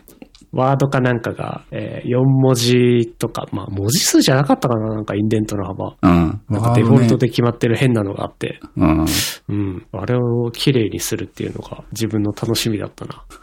[0.53, 5.95] ワードかなんかが、えー4文字とか、まあ文字数じゃなかったかな、なんかインデントの幅。
[6.01, 6.41] うん。
[6.49, 9.05] なんかデフォルトで決まってる変なのがあって、うん。
[9.49, 9.85] うん。
[9.93, 13.23] あれを綺麗にするっていうのが自分の楽しみだったな。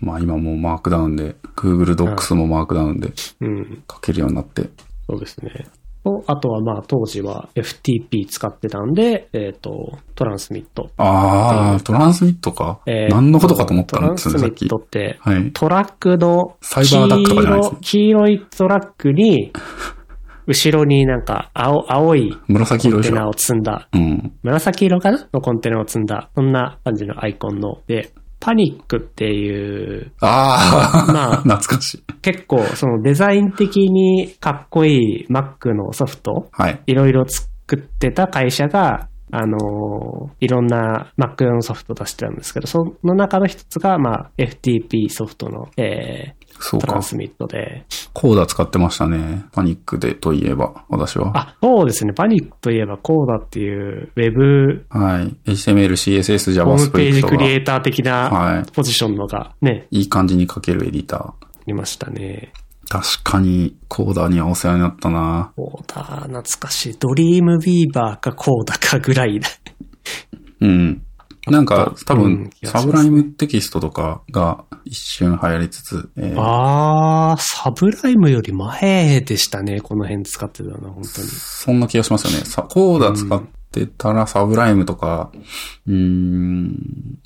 [0.00, 3.82] まあ今もうマークダウンで、Google Docs もマークダウンでうん。
[3.90, 4.70] 書けるようになって。
[5.08, 5.66] そうですね。
[6.06, 10.90] とあとはまあ当時は FTP 使ってたんで、えっ、と、トランスミット。
[10.98, 12.80] ああ、トランスミットか？
[12.86, 15.16] えー何のことかと思ったんですね、さっきトランスミット。
[15.16, 15.52] って、はい。
[15.52, 19.52] トラックのサイバーダックとかじゃないですね黄色いトラックに、
[20.46, 23.32] 後ろになんか青青い紫色コンテナを。
[23.32, 24.32] 積んだ、うん。
[24.44, 25.28] 紫色かな？
[25.32, 32.02] のコンテナを積んだ、そんな感じのアイコンの、で、パニックっていう、ああ、まあ 懐かしい。
[32.22, 36.80] 結構そのデザイン的にかっこいい Mac のソフト、はい。
[36.86, 40.06] いろいろ作ってた会社が、あのー
[40.40, 47.02] いろんな Mac 用のソフト出してたんですけど、その中の一つが、まあ、FTP ソフトの、えー、そうかトラン。
[47.02, 47.84] スミットで。
[48.12, 49.44] コーダ使ってましたね。
[49.52, 51.32] パニックでといえば、私は。
[51.34, 52.12] あ、そうですね。
[52.12, 55.36] パニックといえばコーダっていうウェブはい。
[55.50, 61.70] HTML、CSS、ホームページ JavaScript クリエがイター的はないポジションのがね、いい感じに書けるエディター。
[61.70, 62.52] いましたね。
[62.88, 66.96] 確かに、コーダーにはお世話になったなコーダー、懐かしい。
[66.98, 69.48] ドリームビーバーかコーダかぐらいだ。
[70.60, 71.02] うん。
[71.46, 79.80] なんか、多うん分、サブライムテキストとかが一瞬流行りつつ、えーあー、 Sublime より前でしたね。
[79.80, 81.28] この辺使ってたのは、本当に。
[81.28, 82.44] そんな気がしますよね。
[82.44, 85.30] さ Coda 使ってたら Sublime とか、
[85.86, 86.78] うーん、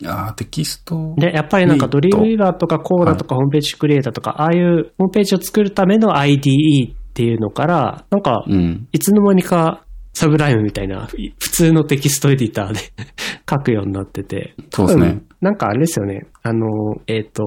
[0.05, 1.15] あーテキスト。
[1.17, 8.87] で、やっぱりなんか Dreamweaver とか Coda とかホームページクリエイターとか、ああいうホームページを作るための IDE っていうのから、なんか、うん。
[8.93, 9.83] いつの間にか
[10.21, 12.81] Sublime みたいな、い普通のテキストエディターで
[13.49, 14.55] 書くようになってて。
[14.71, 16.27] そうですねなんかあれですよね。
[16.43, 16.67] あの、
[17.07, 17.43] えっ、と、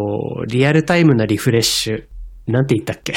[0.47, 2.03] リアルタイムなリフレッシュ。
[2.45, 3.13] なんて言ったっけ？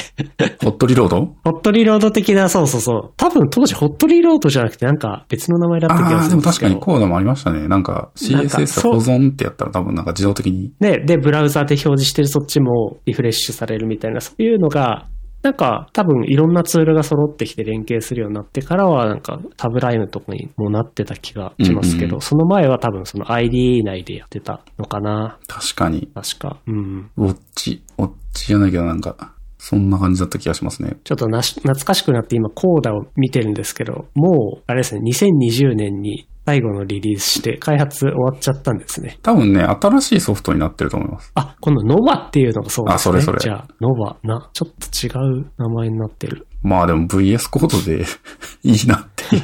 [0.63, 1.17] ホットリロード？
[1.43, 3.13] ホットリロード的な、そうそうそう。
[3.17, 6.69] 多分当時ホットリロードじゃなくてなんか別の名前だった気がああー、すでも確か。
[6.69, 7.67] にコーダもありましたね。
[7.67, 10.71] なんか CSS 保存ってやったら多分なんか自動的に。
[10.79, 15.07] ね、で、ブラウザで表示してるそっちもリフレッシュされるみたいな、そういうのが、
[15.47, 26.09] なんか多分いろんなツールが揃ってきて連携するようになってからはなんかタブライムとかにもなってた気がしますけど、うんうんその前は多分その IDE 内でやってたのかな確かに。
[26.13, 26.57] 確か。
[26.67, 27.11] うん。
[27.17, 30.97] ウォッチ、ウォッチじゃないけどなんか、そんな感じだった気がしますね。
[31.05, 39.19] ちょっとなし懐かしくなって今コーダを見てるんですけど、もうあれですね、2020年に最後のリリースして開発終わっちゃったんですね。
[39.23, 41.33] 多分ね、新しいソフトになってると思います。
[41.35, 42.95] あ、このノバっていうのがそうですね。
[42.95, 46.47] あそれそれじゃあ、ノバな、ちょっと違う名前になってる。
[46.63, 48.05] まあでも VS コードで
[48.63, 49.43] いいなっていう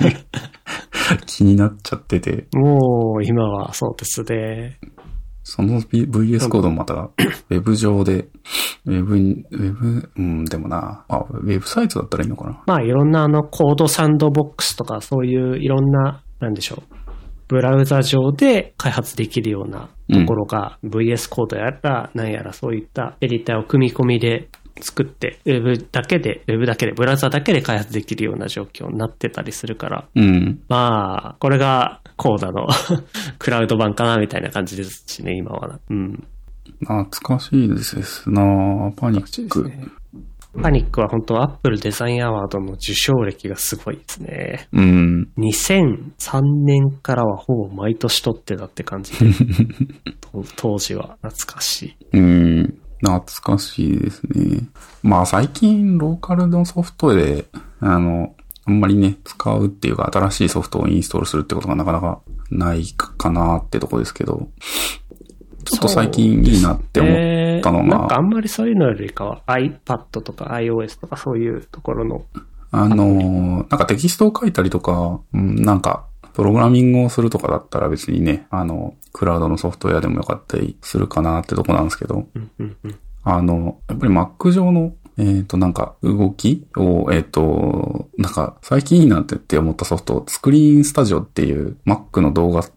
[1.27, 4.79] 気になっちゃってて、もう今はそうですね。
[5.45, 8.29] その V- VS コードもまた、 ウェブ上で、
[8.87, 12.63] ウェブに、ウェブ、うん、でもな、あ、ウェブサイトだったらいいのかな。
[12.67, 16.95] まあいろんなあのコードサンドボックスとかそういういろんな、なんでしょう。
[17.49, 24.49] ブラウザ上で開発できるようなところが、VS コードやらなんやらそういったエディターを組み込みで
[24.81, 30.63] 作って、ウェブだけで、ウェブだけで、ブラウザだけで開発できるような状況になってたりするから、うん。
[30.69, 32.67] まあ、これがコーダの
[33.39, 35.79] クラウド版かなみたいな感じですしね、今は。
[35.91, 36.25] うん。
[36.81, 38.43] 懐かしいですな
[38.97, 39.71] パニック。
[40.61, 44.69] パニックは本当アップルデザインアワードの受賞歴がすごいですね。
[44.73, 45.29] うん。
[45.39, 49.33] 2003年からはほぼ毎年取ってたって感じで、
[50.21, 52.19] と 当時は懐かしい。
[52.19, 52.79] うん。
[53.01, 54.69] 懐かしいですね。
[55.03, 57.47] まあ最近ローカルのソフトで、
[57.81, 58.35] あの、
[58.65, 64.49] あんまりね、使うっていうか新しいソフトをインストールするってことがなかなかないかなってとこですけど、
[65.65, 72.25] ちょっと最近いいなって思ったのえーなんかあが、んまりそういうのよりかは iPad とか iOS とかそういうところの、
[72.71, 82.99] あのー、なんかテキストを書いたりとか、うん、なんか、プログラミングをするとかだったら別にね、あの、クラウドのソフトウェアでもよかったりするかなってとこなんですけど、うんうんうん。
[83.23, 92.73] あの、やっぱり Mac 上の、えっ、と、なんか、動きを、えっ、と、なんか、最近いいなってって思ったソフト、スクリーンスタジオっていう Mac の動画撮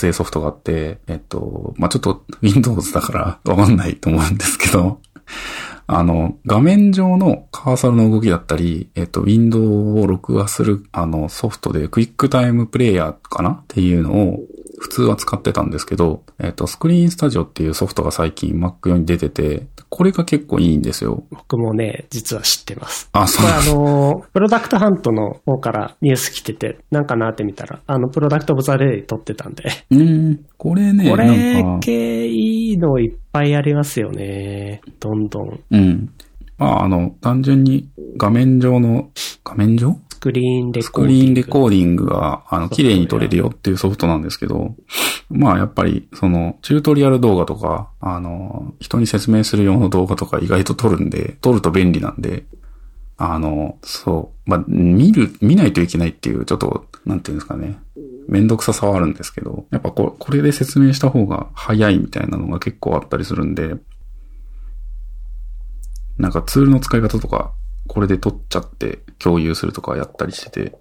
[0.00, 5.00] 影ソフトがあって、えっ、と、まあ、ちょっと Windows だからわかんないと思うんですけど、
[5.86, 14.38] あの、画面上のカーソルの動きだったり、えっ、と、ウィンドウを録画する、あの、ソフトで、クイックタイムプレイヤーかなっていうのを、
[14.80, 21.22] 普通は使ってたんですけど、えっ、と、スクリーンスタジオっていうソフトが最近 Mac 用に出てて、これが結構いいんですよ。
[21.28, 23.10] 僕もね、実は知ってます。
[23.12, 34.80] あ、そこれうなんですあの、 Product Hunt の方からニュース来てて、なんかなって見たら、あの、 Product of the Day 取ってたんで、うーん、これね、これ系いいのいっぱいありますよね。
[34.98, 35.60] どんどん。
[35.70, 36.10] うん。
[36.56, 39.10] まあ、あの、単純に画面上の、
[39.44, 39.98] 画面上？
[40.08, 41.22] スクリーンレコーディング。
[41.22, 44.76] クリーンレコーディングが、あの、綺麗に撮れるよっていうソフトなんですけど、
[45.30, 52.44] まあ、やっぱり、その、チュートリアル動画とか、あの、人に説明する用の動画とか意外と撮るんで、撮ると便利なんで、
[53.16, 57.78] あの、そう、まあ、見る、見ないといけないっていう、ちょっと、なんていうんですかね、
[58.28, 63.74] めんどくささはあるんですけど、やっぱここれで説明した方が早いみたいなのが結構あったりするんで、
[66.18, 67.52] なんかツールの使い方とか、
[67.92, 70.78] これで撮っちゃって共有するとかやったりしてて、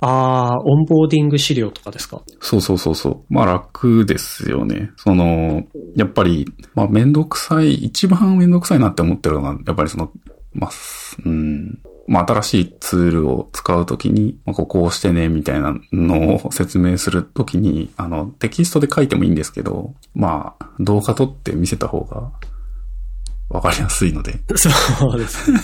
[0.00, 2.20] あー、オンボーディング資料とかですか？
[2.40, 3.32] そうそうそうそう。
[3.32, 4.90] まあ楽ですよね。
[4.96, 5.62] その、
[5.94, 10.10] やっぱり、まあめんどくさい、一番めんどくさいなって思ってるのが、やっぱりその、
[10.52, 11.78] まあ、すうん、
[12.08, 22.32] まあ、新しいツールを使うときに、まあ、ここをしてね、みたいなのを説明するときに、あの、テキストで書いてもいいんですけど、まあ、動画撮って見せた方が、
[23.48, 24.40] わかりやすいので。
[24.56, 25.60] そうですね。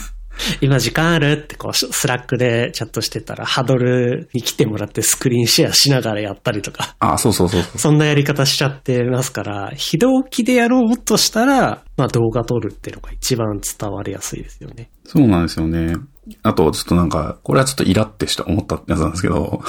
[0.61, 6.97] 今時間あるってこう、 Slack でチャットしてたら、ハドルに来てもらってスクリーンシェアしながらやったりとか。
[6.99, 7.79] あ、そうそうそうそう。
[7.79, 14.91] そんなやり方しちゃってますから、非同期でやろうとしたら、まあ動画撮るっていうのが一番伝わりやすいですよね。
[15.05, 15.97] そうなんですよね。
[16.43, 19.63] あと、ちょっとなんか、これはちょっとイラってして思ったやつなんですけど、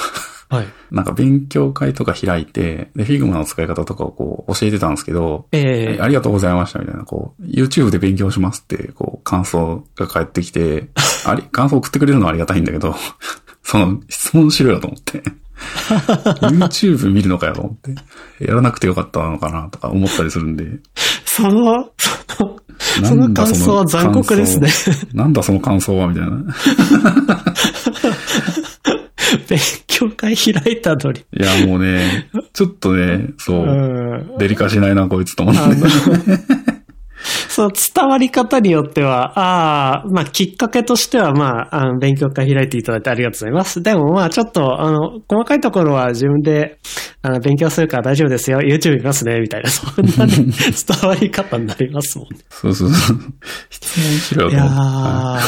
[0.50, 0.66] はい。
[0.90, 10.88] なんか勉強会とか開いて、で、Figma の使い方とかをこう教えてたんですけど、ええありがとうございましたみたいな、こう、YouTube で勉強しますって、こう、感想が返ってきて、
[11.24, 12.96] あり、感想送ってくれるのはありがたいんだけど、
[13.62, 15.22] その、質問しろよと思って。
[16.40, 17.74] YouTube 見るのかよと思っ
[18.38, 18.44] て。
[18.44, 20.64] やらなくてよかったのかなとか思ったりするんで。
[21.26, 22.56] その、その、
[23.06, 24.68] その感想は残酷ですね。
[25.12, 26.30] なんだその感想はみたいな。
[29.48, 31.20] 勉強会開いたのに。
[31.20, 34.38] いや、もうね、ちょっとね、そうう、ん。
[34.38, 35.60] デリカしないな、こいつと思って。
[37.48, 43.82] そう、伝わり方によっては、ああ、まあ、きっかけとしては、まあ、あの勉強会開いていただいてありがとうございます。
[43.82, 46.78] でも、まあ、ちょっと、あの、細かいところは自分で、
[47.22, 48.60] あの、勉強するから大丈夫ですよ。
[48.60, 52.40] YouTube 見ますね、みたいな、そんな、ね、 伝わり方になりますもんね。
[52.48, 53.16] そうそうそう。
[53.68, 54.64] 質問しろよいや。
[54.64, 55.38] ー、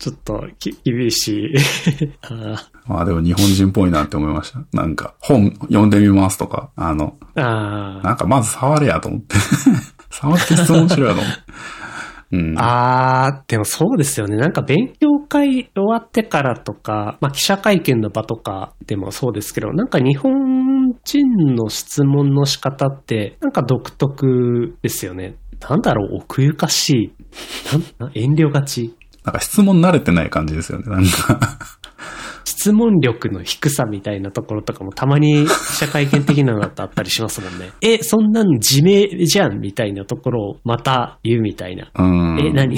[0.00, 1.54] ちょっとき、厳しい。
[2.88, 4.60] まあでも日本人っぽいなって思いました。
[4.72, 9.36] なんか、本読んでみますとか、あの、あーなんかまず触れやと思って。
[10.08, 11.40] 触って質問しろよと思って。
[12.32, 12.54] うん。
[12.56, 14.38] あー、でもそうですよね。
[14.38, 25.34] なんか勉強会終わってからとか、まあ記者会見の場とかでもそうですけど、なんか日本人の質問の仕方って、なんか独特ですよね。
[25.68, 27.12] なんだろう、奥ゆかしい。
[27.98, 28.94] なんな遠慮がち。
[29.24, 30.84] なんか質問慣れてない感じですよね。
[30.86, 31.58] なんか。
[32.44, 37.70] 質問力の低さみたいなところとかもたまに記者会見的なのだとあったりしますもんね。
[37.80, 41.90] え、そんなん自明じゃんみたいなところをまた言うみたいな。
[41.94, 42.40] うん。
[42.40, 42.76] え、何？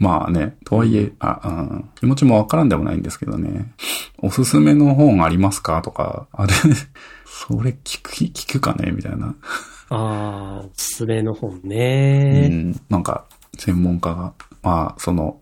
[0.00, 3.72] まあね、とはいえ、あ、うん、気持ちもわからんでもないんですけどね。
[4.18, 6.52] おすすめの本ありますかとか、あれ、
[7.24, 9.34] それ聞く、聞くかねみたいな。
[9.88, 12.48] あー、おすすめの本うね。
[12.48, 12.80] ん。
[12.90, 13.24] なんか、
[13.58, 14.34] 専門家が、
[14.66, 15.38] まあ、その、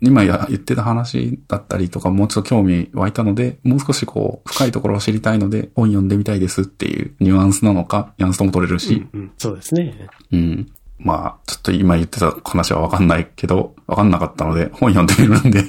[0.00, 10.08] 今や言ってた話だったりとか、もうちょっと興味湧いたので、もう少しこう、深いところを知りたいので、本読んでみたいですっていうニュアンスなのか、ニュアンスとも取れるし、うん、そうですね。
[10.32, 10.72] うん。
[10.98, 15.62] まあ、ちょっと今言ってた話はわかんないけど、わかんなかったので、本読んでみるんで。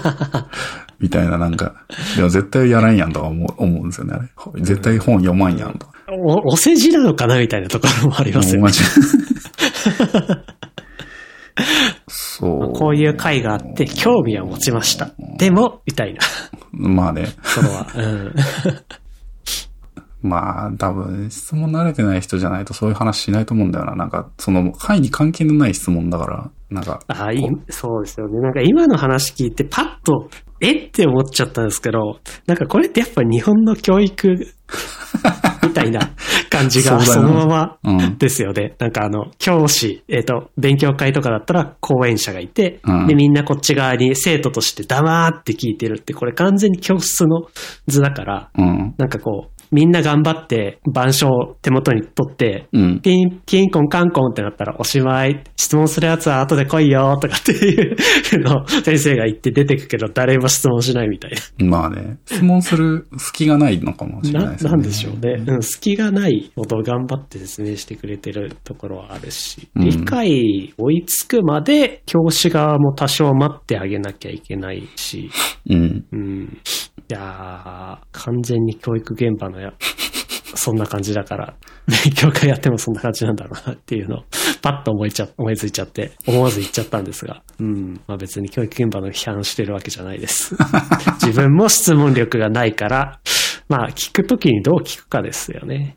[0.98, 1.74] みたいななんか、
[2.16, 4.18] でも絶対やらんやんとか思う思うんですよね、あ
[4.54, 4.62] れ。
[4.62, 5.92] 絶対本読まんやんとか。
[6.10, 8.72] お、お世辞なのかなみたいなところもありますよね。
[12.08, 12.72] そう。
[12.72, 15.10] こういう会があって興味は持ちました。
[15.38, 16.26] でも、みたいなと
[16.72, 17.26] まあね。
[17.26, 17.86] ころは。
[17.94, 18.34] うん。
[20.28, 23.94] まあ、多分、質問慣れてない人じゃないとそういう話しないと思うんだよな。
[23.94, 28.40] なんか、その、会に関係のない質問だから、なんか、あいいそうですよね。
[28.40, 34.46] なんか今の話聞いてパッと、えって思っちゃったんですけど、なんかこれってやっぱ日本の教育
[35.66, 36.10] みたいな
[36.50, 38.74] 感じが そのまうんまですよね。
[38.78, 47.42] なんかあの、教師、えっ、と、勉強会とかだったら講演者がいて、うんで、みんなこっち側に生徒として黙って聞いてるって、これ完全に教室の
[47.86, 48.94] 図だから、うん。
[48.98, 53.00] なんかこう、みんな頑張って板書を手元に取って、うん。
[53.00, 55.42] ピン、キンコンカンコンってなったらおしまい。
[55.56, 57.96] 質問するやつは後で来いよとかっていう
[58.40, 64.46] の先生が言って出てくけど誰も質問しないみたいまあね、質問する隙がないのかもしれな。
[64.46, 64.70] な、ないですね。
[64.70, 65.44] なんでしょうね。
[65.54, 75.30] うん、隙がないほど頑張って説明してくれてるところはあるし、うん理解追いつくまで教師側も多少待ってあげなきゃいけないし、
[75.68, 76.04] うん。
[76.12, 76.58] うん。
[77.10, 79.72] いやー、完全に教育現場のや、
[80.54, 81.54] そんな感じだから、
[81.86, 84.22] 勉強会やってもそんな感じなんだろうなっていうのを、
[84.62, 88.00] パッと思いちゃ、思いついちゃって、思わず言っちゃったんですが、うん。
[88.06, 90.54] まあ別に教育現場の批判してるわけじゃないです。
[91.20, 93.20] 自分も質問力がないから、
[93.68, 95.96] まあ聞くときにどう聞くかですよね。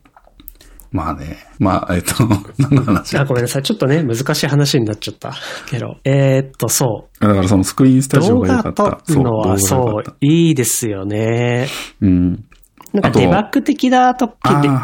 [0.90, 1.36] まあね。
[1.58, 2.14] まあ、えっと、
[2.58, 3.62] 何の話あ、ごめんなさい。
[3.62, 5.34] ちょっとね、難しい話になっちゃった。
[5.68, 5.98] けど。
[6.04, 7.24] えー、っと、そう。
[7.24, 9.02] だからそのスクリーンスタジオ動が良か画った。
[9.06, 11.68] 撮るのは、動画そういいですよね。
[12.00, 12.06] た。
[12.06, 12.44] うん。
[12.92, 14.80] なんかデバッグ的な時でも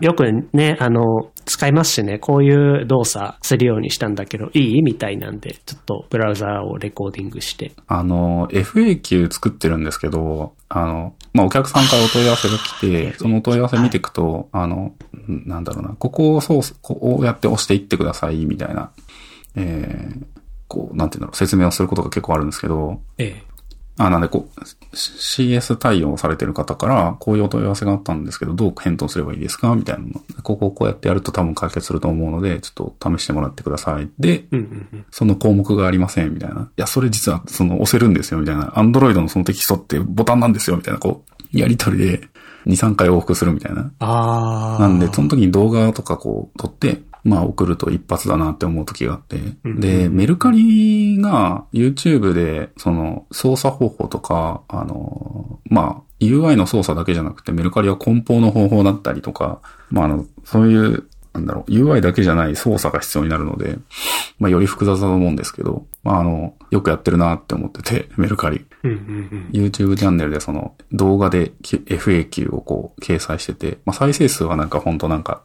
[0.00, 7.72] いよくね、あの、使いますしね、こういう動作するようにしたんだけど、いいみたいなんで、ちょっとブラウザーをレコーディングして。
[7.86, 14.92] あの、FAQ 作ってるんですけど、あの、まあ、お客さんからお問い合わせが来て、そのお問い合わせ見ていくと、あの、
[15.28, 18.90] んなんだろうな、ここをそう、こうやって押していってください、みたいな、
[19.56, 20.42] えー
[20.72, 23.51] こう、なんていうんだろう、説明をすることが結構あるんですけど、ええ。
[23.98, 24.60] あ、なんでこう、
[24.94, 29.74] CS 対応されてる方から、こういうお問い合わせがあったんですけど、どう返答すればいいですか？
[29.74, 30.20] みたいなの。
[30.42, 34.08] ここをこうやってやると多分解決すると思うので、ちょっと試してもらってください。
[34.18, 35.04] で、うんうんうん。
[35.10, 36.62] その項目がありません、みたいな。
[36.62, 38.68] いや、それ実は、その、押せるんですよ、みたいな。
[38.76, 42.28] Android のそのテキストってボタンなんですよ、みたいな、こう、やりとりで、
[42.66, 43.92] 2、3回往復するみたいな。
[43.98, 44.80] ああ。
[44.80, 49.36] なんで、その時に動画とかこう、撮って、まあ送ると一発だなって思う時があって。
[49.64, 59.60] うんで、メルカリが YouTube で、その、操作方法とか、あの、まあ、UI の操作だけじゃなくて、メルカリは梱包の方法だったりとか、
[59.90, 63.78] まあ、あの、そういう、なんだろう、UI だけじゃない操作が必要になるので、
[64.38, 68.66] まあ、より複雑だと思うんですけど、まあ、あの、よくやってるなって思ってて、メルカリ。
[68.82, 68.98] うんうん
[69.52, 69.64] うん。
[69.64, 75.42] YouTube チャンネルでその動画でき FAQ をこう掲載してて、まあ再生数はなんかほんとなんか、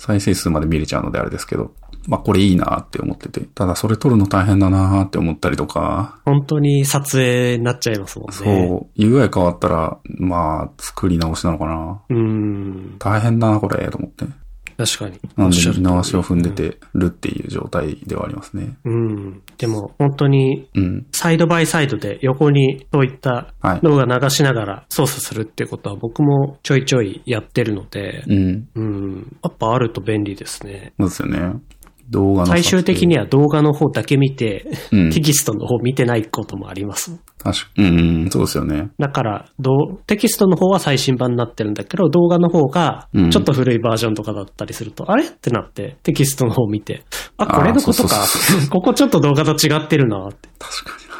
[0.00, 1.74] 再生数まで見れちゃうのであれですけど、
[2.08, 8.34] まあこれいいなって思ってて、ただそれ撮るの大変だなって思ったりとか、本当に撮影になっちゃいますもんね。
[8.34, 12.02] そう、UI 変わったら、まあ作り直しなのかな。
[12.08, 12.14] う。
[12.14, 12.96] うん。
[12.98, 14.24] 大変だなこれ、と思って。
[14.80, 15.20] 確かに。
[15.36, 18.78] なんでおっしを踏んでてるっていう状態ではありますね。
[18.86, 19.42] うん。
[19.58, 21.06] でも、本当に、うん。
[21.12, 23.80] サイドバイサイドで横にそういったはい。
[23.82, 28.68] 動画流しながら操作するっていうことは僕もちょいちょいやってるので、うん。
[28.74, 29.36] うん。
[29.44, 30.94] やっぱあると便利ですね。
[30.98, 31.60] そうですよね。
[32.08, 37.20] 動画の最終的には動画の方だけ見て、うんテキストの方見てないこともあります。
[37.42, 38.90] 確かうん、うん、そうですよね。
[38.98, 47.04] だから、どうテキストの方は最新版になってるんだけど、動画の方がうんちょっと古いバージョンとかだったりすると、あれってなって、テキストの方見て、
[47.38, 48.16] あ、これのことか。
[48.70, 50.48] ここちょっと動画と違ってるなって。
[50.58, 51.10] 確かに。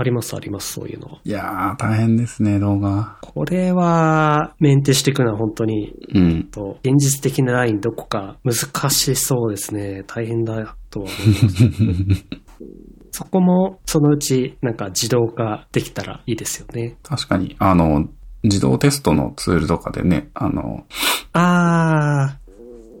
[0.00, 1.18] ありますあります、そういうのは。
[1.24, 3.16] いやー、大変ですね、動画。
[3.20, 6.44] これは、メンテしていくのは本当に、うん。
[6.44, 10.04] と現実的なラインどこか難しそうですね。
[10.06, 12.24] 大変だとは思います。
[13.18, 16.98] そこも、そのうち、なんか自動化できたらいいですよね。
[17.02, 18.08] 確かに、あの、
[18.44, 20.86] 自動テストのツールとかでね、あの、
[21.32, 22.38] あ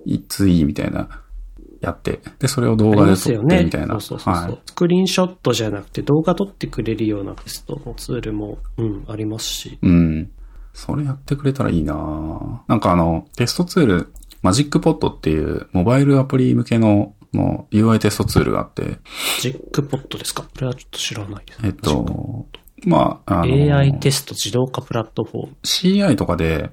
[0.04, 1.22] いついいみたいな、
[1.80, 3.48] やって、で、それを動画でますよね。
[3.48, 3.88] 撮ってみたいな。
[3.88, 4.58] そうそうそうそう、はい。
[4.66, 9.78] スクリーンショットじゃなくて動画撮ってくれるようなテストのツールも、うん、ありますし。
[9.80, 10.32] うん。
[10.72, 14.12] それやってくれたらいいななんかあの、テストツール、
[14.42, 18.98] マジックポットっていうモバイルアプリ向けのの UI テストツールがあって、
[19.40, 20.42] ジックポットですか？
[20.42, 21.60] これはちょっと知らないです。
[21.64, 22.46] えっと、
[22.84, 25.56] まあ、あの、AI テスト自動化プラットフォーム。
[25.64, 26.70] CI とかで、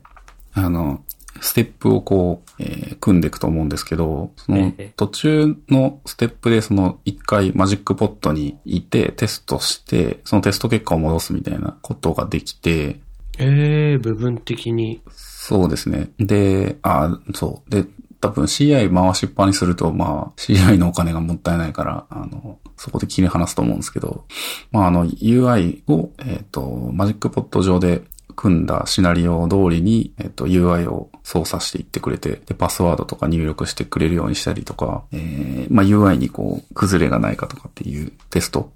[0.54, 1.04] あの、
[1.42, 13.00] ステップをこう、えー組んでいくと思うんですけど、そのええ途中のステップでその一回マジックポットにいてテストして、そのテスト結果を戻すみたいなことができて、
[13.38, 15.02] えー、部分的に。
[15.12, 16.10] そうですね。
[16.18, 17.70] で、あ、そう。
[17.70, 17.86] で、
[18.26, 24.26] 多分 CI 回しっぱにすると、まあ、CI のお金がもったいないから、あの、そこで切り離すと思うんですけど、
[24.72, 28.02] まあ、あの、UI を、えっ、と、マジックポット上で
[28.36, 38.72] 組んだシナリオ通りに、えっ、と、UI を操作していってくれて、で、パスワードとか入力してくれるようにしたりとか、えー、まあ、UI にこう、崩れがないかとかっていうテスト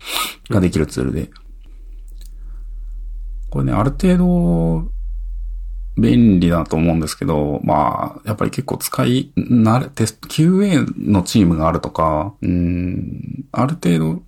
[0.51, 1.31] ができるツールで、
[3.49, 4.98] これね、ある程度、
[5.99, 14.21] 便利だと思うんですけど、まあ、やっぱり結構使い慣れ、テスト、QA のチームがあるとか、うーん、ある程度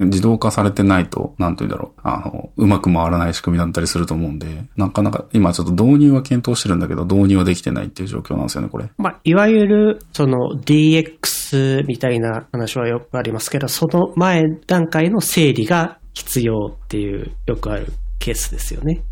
[0.00, 8.88] 自動化されてないと、なんて言うんだろう、あの、うまく回らない仕組みだったりすると思うんで、なかなか、今ちょっと導入は検討してるんだけど、導入はできてないっていう状況なんですよね、これ。
[8.96, 17.86] まあ、いわゆる、その DX みたいな話はよくありますけど、その前段階の整理が必要っていうよくある
[18.20, 19.02] ケースですよね。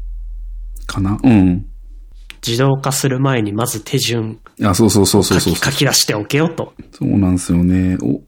[0.86, 1.18] かな？
[1.20, 1.66] うん。
[2.46, 6.72] 自動化する前にまず手順あ、そうそうそうそうそう書き出しておけよと。
[6.92, 7.98] そうなんですよね。
[8.00, 8.22] お、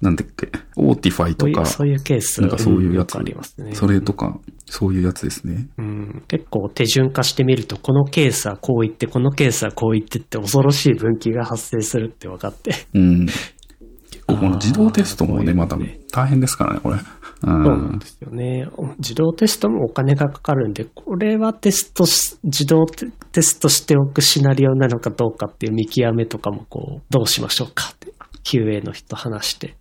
[0.00, 3.74] なんだっけ、 Autify とか、そういうケースなんかそういうやつありますね。
[3.74, 5.68] それとか、そういうやつですね。
[5.78, 12.74] うん、結構手順化してみると、このケースはこう言って、このケースはこう言ってって恐ろしい分岐が発生するって分かって。
[12.94, 13.26] うん。
[13.26, 15.76] 結構この自動テストもね、また
[16.12, 16.96] 大変ですからね、これ。
[17.42, 18.06] うそうなんんで。
[18.06, 18.68] すよね。
[18.98, 28.12] 自動テストもお金がかかるんで、これはテストし、自動テテストしておくシナリオなのかどうかっていう見極めとかもこう、どうしましょうかって、
[28.44, 29.74] QA の人話して。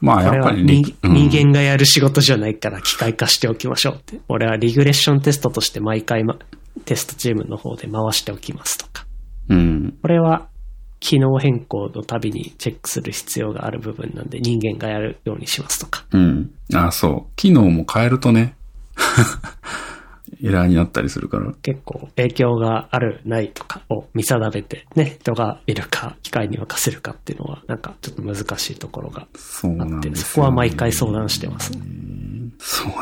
[0.00, 4.20] まあ、これはやっぱりね人,、うん人間がやる仕事じゃないから機械化しておきましょうって。
[4.28, 6.36] 俺はリグレッションテストとして毎回、ま、
[6.84, 9.06] テストチームの方で回しておきますとか。
[9.48, 9.94] うん。
[10.00, 10.48] これは
[11.00, 16.04] 機能変更のたびにチェックする必要がある部分なんで人間がやるようにしますとか。
[16.12, 16.50] うん。
[16.74, 17.32] あ、そう。
[17.36, 18.56] 機能も変えるとね、
[20.42, 21.52] エラーになったりするから。
[21.62, 29.28] 結構影響がある、ないとかを見定めて、ね、人がいるか、機械に任せるかっていうのは、なんかちょっと難しいところがあっ
[29.60, 31.80] て、なんですよ、そこは毎回相談してますね。
[32.58, 32.94] そうね。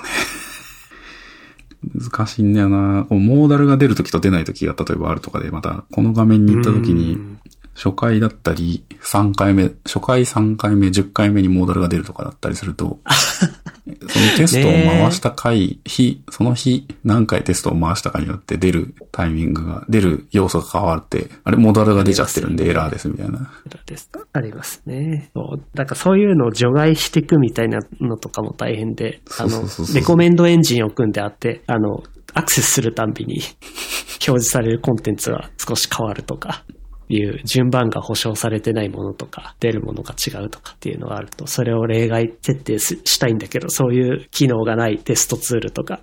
[1.94, 3.06] 難しいんだよな。
[3.10, 7.38] モーダルが出るときと出ないときが例えばあるとかで、またこの画面に行ったときにう、ん
[7.76, 23.50] 初回だったり、3回目、初回3回目、10回目にモーダルが出るとかだったりすると、 そのテストを回した回、日、その日、何回テストを回したかによって出るタイミングが、出る要素が変わって、あれ、モーダルが出ちゃってるんでエラーですみたいな。
[23.84, 25.30] ですありますね。
[25.34, 25.62] そう。
[25.74, 29.64] だからそういうのを除外していくみたいなのとかも大変で、あの
[29.94, 32.02] レコメンドエンジンを組んであって、あの、
[32.32, 33.40] アクセスするたんびに
[34.26, 36.64] 表示されるコンテンツが少し変わるとか、
[37.08, 46.00] いう順番が保証されてないものとか、出るものが違うとかっていうのがあると、それを例外設定すしたいんだけど、そういう機能がないテストツールとか、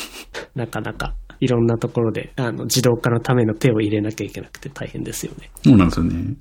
[0.54, 5.50] なかなかいろんなところで、あの、自動化のための手を入れなきゃいけなくて大変ですよね。
[5.64, 6.34] そうなんですよね。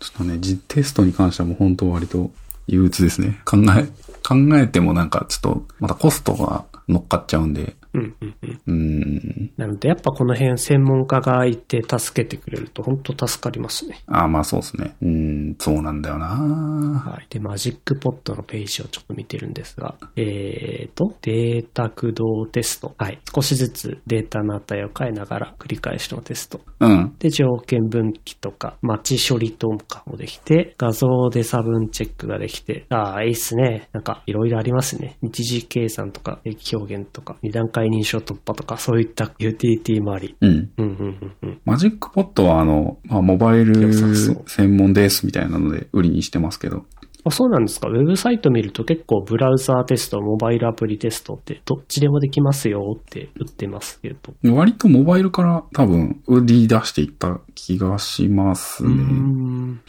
[0.00, 2.30] ちょっとね、実テストに関してはもう本当割と
[2.68, 3.40] 憂鬱ですね。
[3.44, 3.84] 考え、
[4.22, 8.60] 考えてもなんかちょっと、またコストが乗っかっちゃうんで、うんうんうん。
[8.66, 9.50] うーん。
[9.56, 14.00] なので、やっぱこの辺専門家がいて助けてくれると本当助かりますね。
[14.06, 14.94] ああ、まあそうですね。
[15.02, 15.08] うー
[15.52, 17.26] ん、そうなんだよなはい。
[17.30, 22.94] で、マジックポットのページをちょっと見てるんですが、えーと、データ駆動テスト。
[22.98, 23.18] はい。
[23.34, 26.60] 少しずつデータの値を変えながら繰り返しのテスト。
[26.80, 27.14] うん。
[27.18, 33.88] で、条件分岐とか、待ち処理とかもできて、画像で差分チェックができて、ああ、いいっすね。
[33.92, 35.16] なんか、いろいろありますね。
[35.22, 40.36] 日時計算とか、駅表現とか、二段階認証突破とか、そういったユーティリティもあり。
[40.40, 40.50] うん。
[40.50, 41.60] うん、うん、うん、うん。
[41.64, 46.84] MagicPod はあの、まあ、モバイル専門ですみたいなので売りにしてますけど。
[47.24, 47.88] あ、そうなんですか？
[47.88, 54.54] ウェブサイト見ると結構ブラウザーテスト、モバイルアプリテストってどっちでもできますよって売ってますけど。
[54.54, 58.90] 割とモバイルから多分売り出していった気がしますね。
[58.90, 59.80] ん。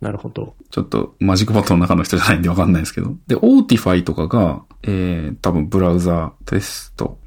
[0.00, 0.54] なるほど。
[0.70, 3.16] ちょっと MagicPod の中の人じゃないんでわかんないですけど。
[3.26, 7.18] で、 Autify とかが、えー、多分ブラウザーテスト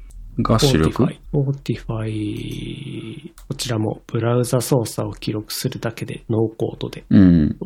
[0.42, 1.19] が主力？
[1.32, 7.04] Autify、こちらもブラウザ操作を記録するだけでノーコードで。
[7.08, 7.56] うん。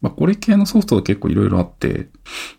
[0.00, 2.08] まあ、これ系のソフトは結構いろいろあって、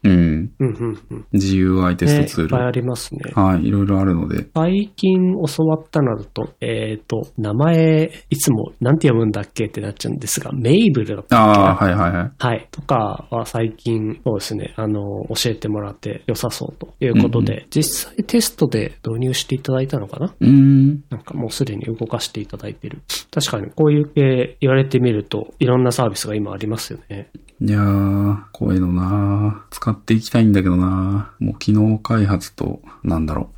[0.04, 0.14] うん。
[0.14, 1.26] うんうんうん。
[1.34, 2.44] GUI テストツール。
[2.44, 3.20] ねいっぱいありますね。
[3.34, 4.48] はい、いろいろあるので。
[4.56, 12.32] 最近教わったのだと、えっ、と、名前、いつもなんて読むんだっけってなっちゃうんですが、 mabl だったああ、はいはいはい。
[12.38, 12.68] はい。
[12.72, 15.02] とかは最近、そうですね、あの、
[15.36, 20.34] 教えてもらって良さそうということで、実際テストで導入していただいたのかな？
[20.46, 21.04] うーん。
[21.10, 23.02] なんかもうすでに動かしていただいてる。
[23.32, 27.30] 確かにこういう系言われてみると、いろんなサービスが今ありますよね。
[27.62, 33.50] いやー、こういうのな使っていきたいんだけどなもう機能開発と、なんだろ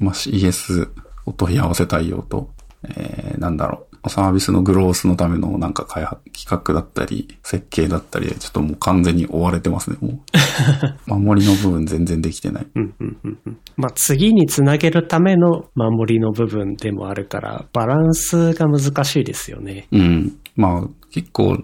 [0.00, 0.04] う。
[0.04, 0.90] まあ、CS
[1.26, 2.50] お問い合わせ対応と、
[2.84, 3.89] えー、なんだろう。
[4.08, 10.20] サービスのグロースのためのなんか開発、企画だったり、設計だったりで、ちょっともう完全に追われてますね、もう。
[11.20, 12.66] 守りの部分全然できてない。
[12.74, 13.58] うんうんうんうん。
[13.76, 19.86] まあ次につなげるための守りの部分でもあるから、バランスが難しいですよね。
[19.92, 20.32] うん。
[20.56, 21.58] まあ、結構、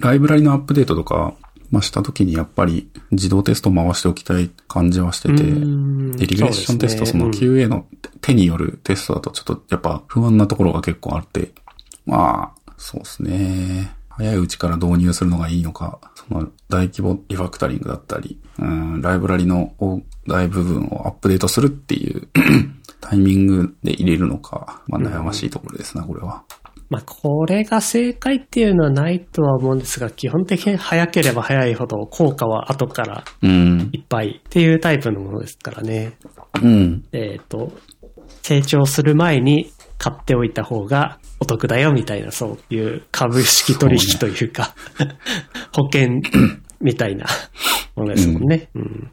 [0.00, 1.34] ライブラリのアップデートとか、
[1.74, 7.84] まあ、した時にやっぱり自動テスト回しておきたい感じはしてて、うんで、リグレッションテスト、その QA の
[8.20, 11.50] 手によるテストだとちょっとやっぱ不安なところが結構あって、
[12.06, 13.92] まあ、そうですね。
[14.10, 19.74] 早いうちから導入するのがいいのか、その大規模リファクタリングだったり、うん、ライブラリの
[20.28, 22.28] 大部分をアップデートするっていう
[23.00, 26.44] タイミングで入れるのか、まあ悩ましいところですな、これは。
[26.90, 33.90] まあ、これが正解っていうのはないとは思うんですが、基本的に早ければ早いほど効果は後からうん。
[33.92, 36.12] いっぱいっていうタイプのものですからね。
[36.62, 37.04] うん。
[37.12, 37.72] えっ、と、
[38.42, 44.74] 成長する前に買っておいた方がお得だよみたいな、そういう株式取引というか、
[45.74, 46.20] 保険
[46.80, 47.26] みたいな
[47.96, 48.68] ものですもんね。
[48.74, 49.10] うん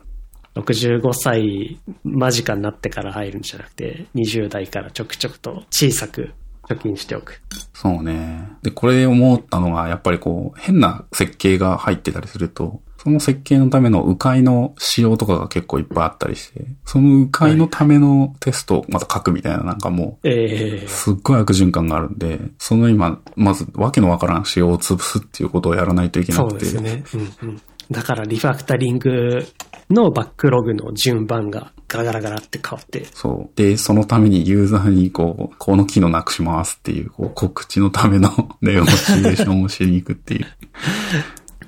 [0.56, 6.34] 65歳間近になってから入るんじゃなくて、20代からちょくちょくと小さく
[6.74, 7.42] 貯金しておく。
[7.74, 8.50] そうね。
[8.62, 26.60] で、これ思ったのが、やっぱりこう、変な設計が入ってたりすると、その設計のための迂回の仕様とかが結構いっぱいあったりして、その迂回のためのテストをまた書くみたいななんかもう、ええすっごい悪循環があるんで、その今、まずわけのわからん仕様を潰すっていうことをやらないといけなくて。
[26.60, 27.04] ですね。
[27.16, 27.62] うんうん。
[27.92, 29.46] だからリファクタリング
[29.90, 33.58] のバックログの順番がガラガラガラって変わって、そう。
[33.58, 38.30] で、そのためにユーザーにこう、この機能なくしますっていう、こう、告知のための
[38.62, 40.46] ネゴシエーションをしに行くっていう。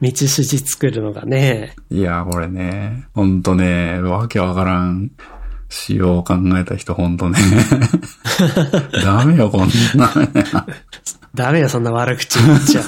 [0.01, 5.11] 道筋作るのがね、いや、これね、ほんとね、わけわからん
[5.67, 7.39] 仕様を考えた人ほんとね。
[9.03, 10.09] ダメよ、こんな。
[11.35, 12.83] ダメよ、そんな悪口言っちゃ。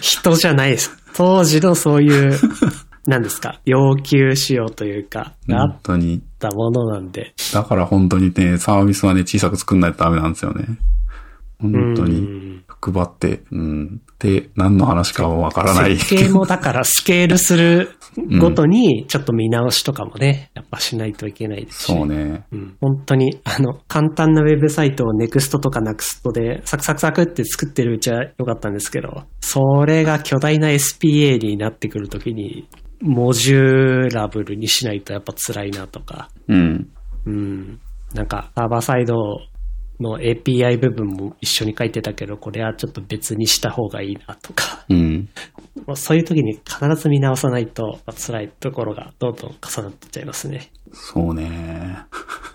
[0.00, 1.03] 人じゃないです。
[1.14, 2.38] 当時のそういう、
[3.06, 6.22] 何ですか、要求仕様というか、があっ本当に。
[6.38, 7.34] たものなんで。
[7.52, 10.78] だから本当にね、サービスはね、小さく作んないとダメなんですよね。
[11.60, 12.60] 本当うに。
[12.90, 14.02] ん配って、うん。
[14.18, 15.96] で、何の話かはわからない。
[15.96, 17.90] 設計もだから スケールする
[18.40, 21.92] ごとに、ちょっと見直しとかもね、やっぱしないといけないですし。
[21.92, 22.44] そうね。
[22.52, 32.68] うん、本当に、あの、簡単なウェブサイトを NEXT とか NEXT でサクサクサクって作ってるうちは良かったんですけど、それが巨大な SPA になってくるときに、
[33.00, 36.88] モジュラブルにしないとやっぱ辛いなとか、うん。
[37.26, 37.80] うん。
[38.14, 39.14] なんか、サーバーサイド
[40.00, 45.28] の API 部分も一緒に書いてたけど、これはちょっと別にした方がいいなとか、うん。
[45.94, 50.70] そういう時に必ず見直さないと辛いところがどんどん重なってっちゃいますね。
[50.92, 51.98] そうね。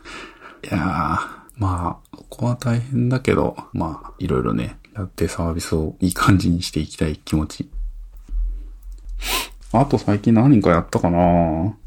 [0.63, 7.69] いやー、まあ、ここは大変だけど、まあ、いろいろね、やってサービスをいい感じにしていきたい気持ち。
[9.71, 11.17] あと最近何かやったかな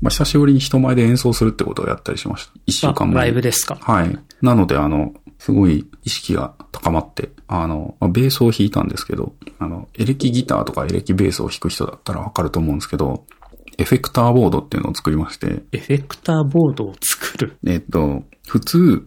[0.01, 2.53] まあ、久しぶりに人前で演奏するってことをやったりしました。
[2.65, 3.15] 一週間あ前。
[3.15, 3.77] ライブですか。
[3.81, 4.17] はい。
[4.41, 5.13] なので、あの、
[5.43, 13.27] すごい意識が高まって、あの、まあベースを弾いたんですけど、あの、エレキギターとかエレキベースを弾く人だったらわかると思うんですけど、
[13.77, 17.57] エフェクターボードっていうのを作りまして、エフェクターボードを作る。
[17.67, 19.05] えっと、普通、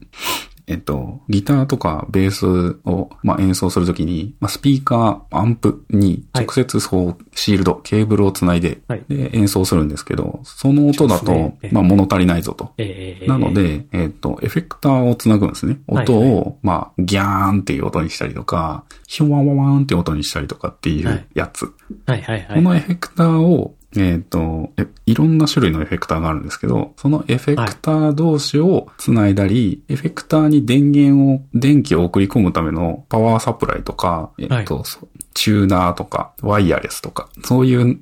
[0.68, 12.74] えっと、ギターとかベースを、まあ、演奏するときに、まあ、スピーカー、アンプに直接そう、シールド、ケーブルをつないで、はいで、演奏するんですけど、その音だと、まあ、物足りないぞと。
[12.78, 15.80] えーなの、で、えっ、と、エフェクターをつなぐんですね。
[15.88, 21.66] はい音を、まあ、ギャーンっていう音にしたりとか、ヒョワワワーンっていう音にしたりとかっていはいうやつ。
[22.06, 22.56] はいはいはい。
[22.56, 38.00] このエフェクターを、えっ、とえ、いろんな種類のエフェクターがあるんですけど、そのエフェクター同士をつないだり、エフェクターに電源を、電気を送り込むためのパワーサプライとか、えっ、と、そうチューナーとか、ワイヤレスとか、そういう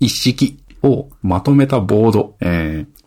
[0.00, 2.99] 一式をまとめたボード、えー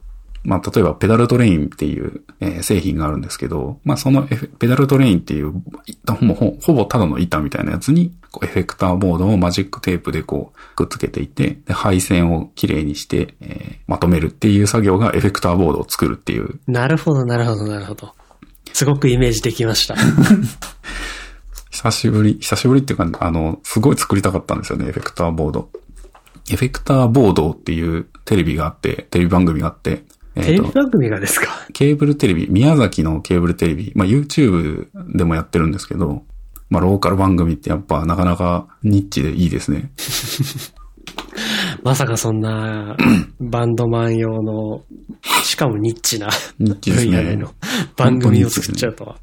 [0.43, 4.23] まあ、例えば、ペダルトレインっていう、えー製品があるんですけど、まあ、その
[4.59, 18.13] ペダルトレインっていう、いほほほぼただの板みたいなやつに、こうエフェクターボードをマジックテープでこう、くっつけていて、で配線をきれいにして、えーまとめるっていう作業がエフェクターボードを作るっていう、なるほど、なるほど、なるほど。
[18.73, 19.95] すごくイメージできました。
[21.69, 25.69] 久しぶり、久しぶりっていうか、あの、すごい作りたかったんですよね、エフェクターボード。
[26.51, 30.03] エフェクターボードっていうテレビがあって、テレビ番組があって、
[30.36, 31.47] えーとテレビ番組がですか？
[31.73, 36.23] ケーブルテレビ、宮崎のケーブルテレビ、まあ YouTube でもやってるんですけど、
[36.69, 39.91] まあローカル番組ってやっぱなかなかニッチでいいですね。
[41.84, 42.95] まさかそんな、
[43.39, 44.84] バンドマン用の、
[45.43, 47.51] しかもニッチなニッチですねの。
[47.97, 49.17] 番組を作っちゃうとは。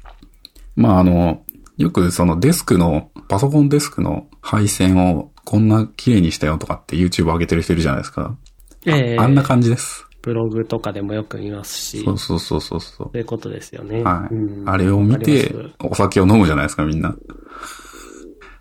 [0.75, 1.41] まああの、
[1.77, 8.37] よくそのデスクの、パソコンデスクの配線をこんな綺麗にしたよとかって YouTube 上げてる人いるじゃないですか。
[8.85, 10.05] ええあんな感じです。
[10.21, 13.17] ブログとかでもよく見ますし、そうそうそうそうそう。
[13.17, 14.03] いうことですよね。
[14.03, 14.35] はい。
[14.35, 15.53] うんあれを見て
[15.83, 17.15] お酒を飲むじゃないですか、みんな。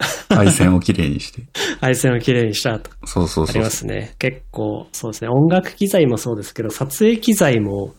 [0.28, 1.42] 配線をきれいにして。
[1.80, 3.70] 配線をきれいにしたとかそうそうそうありま。
[3.70, 4.14] すね。
[4.18, 5.28] 結構、そうですね。
[5.28, 7.94] 音楽機材もそうですけど、撮影機材も、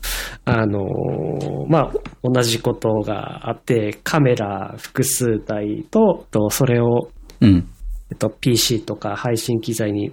[0.46, 1.94] あのーまあ、
[2.24, 7.10] 同じことがあって、カメラ複数台と、とそれを、
[7.42, 7.68] うん。
[8.12, 10.12] えっと、PC とか配信機材に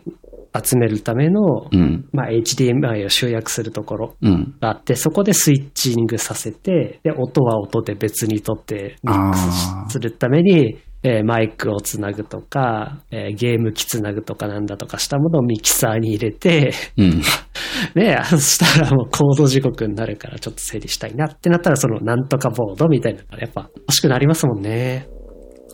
[0.63, 2.09] 集めるための、うん。
[2.13, 4.55] まあ、HDMI を集約するところうん。
[4.61, 17.23] があって、そこでスイッチングさせて、で、音は音で別にとってミックスするために、えーマイクをつなぐとか、えーゲーム機つなぐとかなんだとかしたものをミキサーに入れて、うん。
[17.95, 25.07] ね、そしたらもうコード時刻になるからちょっと整理したいなってなったら、そのなんとかボードみたいなのがやっぱ欲しくなりますもんね。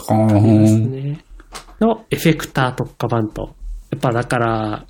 [0.09, 1.25] はあすーね。
[1.81, 3.55] のエフェクター特化版と。
[3.95, 4.87] やっぱだから、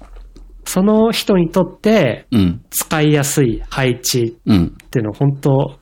[0.65, 2.65] その人にとってうん。
[2.71, 4.67] 使いやすい配置うん。
[4.83, 5.79] っていうの本当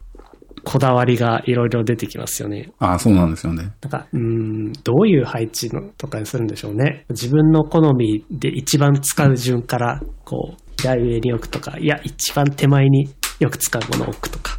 [0.64, 2.72] こだわりがいろいろ出てきますよね。
[2.78, 3.72] ああ、そうなんですよね。
[3.80, 7.04] なんか、うーん、どういう配置のとかにするんでしょうね。
[7.10, 13.08] 自分の好みで一番使う順から、こう、左上に置くとか、いや、一番手前に
[13.40, 14.58] よく使うものを置くとか。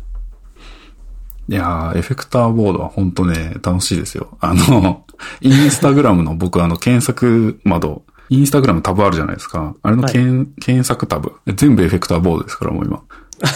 [1.50, 4.38] いやー、エフェクターボードは本当ね、楽しいですよ。
[4.42, 5.06] あの、
[5.42, 9.76] インスタグラムの僕あの検索窓、インスタグラムタブあるじゃないですか。
[9.82, 11.34] あれの検,、検索タブ。
[11.56, 13.04] 全部エフェクターボードですから、もう今。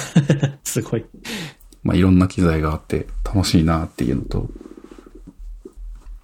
[0.64, 1.06] すごい。
[1.84, 4.50] まあ、いろんな機材があって楽しいなっていうのと、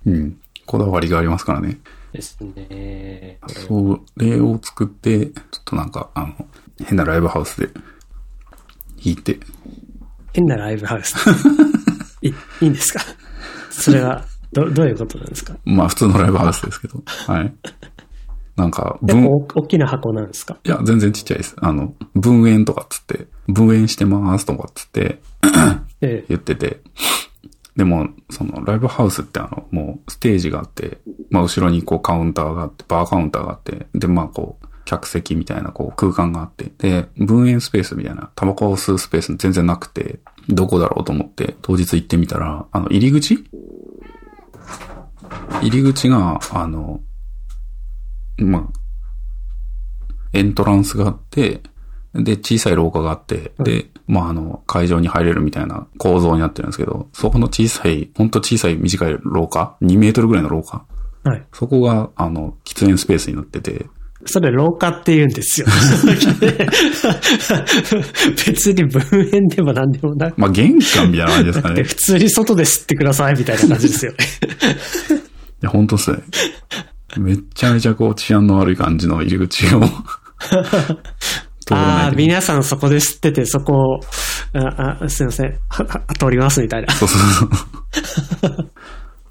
[0.06, 0.38] うん。
[0.66, 1.80] こだわりがありますからね。
[2.12, 3.39] ですね。
[3.48, 6.48] それを作って、ちょっとなんか、あの、
[6.86, 7.82] 変なライブハウスで弾
[9.06, 9.39] いて、
[10.34, 11.16] 変なライブハウス。
[12.22, 13.02] いいいんですか？
[13.70, 15.56] それは、ど、どういうことなんですか？
[15.66, 17.04] まあ普通のライブハウスですけど。
[17.28, 17.54] はい。
[18.56, 20.58] なんか、結分、構大きな箱なんですか？
[20.64, 21.56] いや、全然ちっちゃいです。
[21.58, 25.20] あの、分園とかっつって、分園してますとかっつって
[26.01, 26.26] ええ。
[26.30, 26.82] 言ってて、
[27.76, 30.99] でも、その、ライブハウスってあの、もう、ステージがあって、
[31.32, 43.43] まあ、後ろにこう、カウンターがあって、バーカウンターがあって、で、まあ、こう、客席みたいな、こう、空間があって、で、分園スペースみたいな、タバコを吸うスペース全然なくて、どこだろうと思って、当日行ってみたら、あの、入り口？
[45.62, 46.99] 入り口が、あの、
[48.38, 48.80] まあ、
[50.34, 51.62] エントランスがあって、
[52.14, 60.86] で、小さい廊下があって、で、まあ、あの、会場に入れるみたいな構造になってるんですけど、そこの小さい、ほんと小さい短い廊下 ?2 メートルぐらいの廊下
[61.24, 61.44] はい。
[61.54, 63.88] そこが、あの、喫煙スペースになってて、
[64.26, 65.68] それ廊下って言うんですよ。
[68.48, 69.02] 別に文
[69.34, 71.84] 園でも何でもなくまあ、玄関みたいな感じですかて、ね。
[71.84, 74.18] 普通に外で吸ってくださいみたいな感じですよね。
[75.62, 76.20] いや、ほんとっすね。
[77.18, 79.82] めっちゃめちゃこう治安の悪い感じの入り口を
[81.72, 82.16] ああ。
[82.16, 83.99] 皆さんそこで吸ってて、そこを、
[84.53, 85.59] ああすいません、
[86.20, 86.93] 通りますみたいな。
[86.93, 87.22] そうそう
[88.41, 88.72] そう。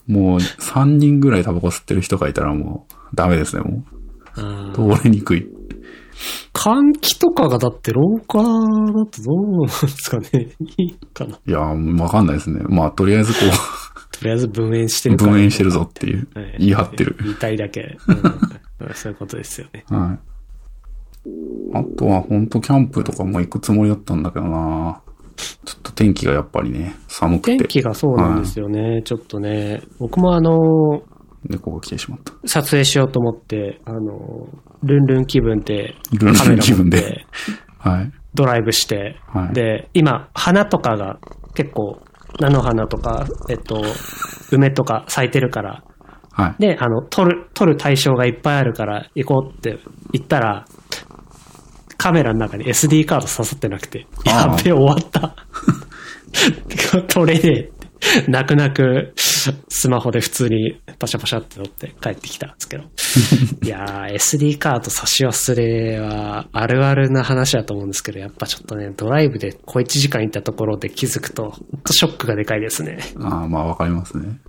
[0.07, 3.85] もう3人ぐらいタバコ吸ってる人がいたらもうダメですね、も
[4.37, 4.97] う。
[4.97, 5.47] 通りにくい。
[6.55, 11.37] 換気とかがだって廊下だとどうなんですかね いいかな。
[11.47, 12.63] いやー、わかんないですね。
[12.69, 13.39] まあ、とりあえずこ
[14.13, 15.19] とりあえず分園してう、る。
[15.19, 17.17] 分園してるぞっていうはい、言い張ってる。
[17.21, 17.97] 言いたいだけ。
[18.09, 18.17] うん
[18.95, 19.85] そういうことですよね。
[19.89, 21.29] はい。
[21.75, 25.01] あとは本当キャンプとかも行くつもりだったんだけどな
[25.37, 27.57] ちょっと天気がやっぱりね、寒くて。
[27.57, 29.03] 天気がそうなんですよね。
[29.05, 31.03] ちょっとね、僕もあの、
[31.49, 32.33] 猫が来てしまった。
[32.47, 34.49] 撮影しようと思って、あの、
[34.83, 37.25] ルンルン気分で、ルンルン気分で
[37.79, 38.13] はい。
[38.35, 41.19] ドライブして、はいで、今、花とかが
[41.55, 42.01] 結構、
[42.41, 43.83] 菜の花とか、えっと、
[44.51, 45.85] 梅とか咲いてるから、
[46.33, 46.63] はい。
[46.63, 49.79] で、あの、撮る、撮る対象がいっぱいあるから行こうって
[50.13, 50.65] 言ったら、
[51.99, 55.37] カメラの中に SD カード刺さってなくて、やっべ、終わった。
[57.09, 57.82] 撮れねえ。
[58.29, 62.85] 泣く泣く、スマホで普通にパシャパシャって撮って帰ってきたんですけど。
[63.63, 72.99] いやー、SD カード差し忘れはあるあるな話だと思うんですけど、やっぱちょっとね、ドライブで小1時間行ったところで気づくと、ほんとショックがでかいですね。
[73.21, 74.41] ああ、まあわかりますね。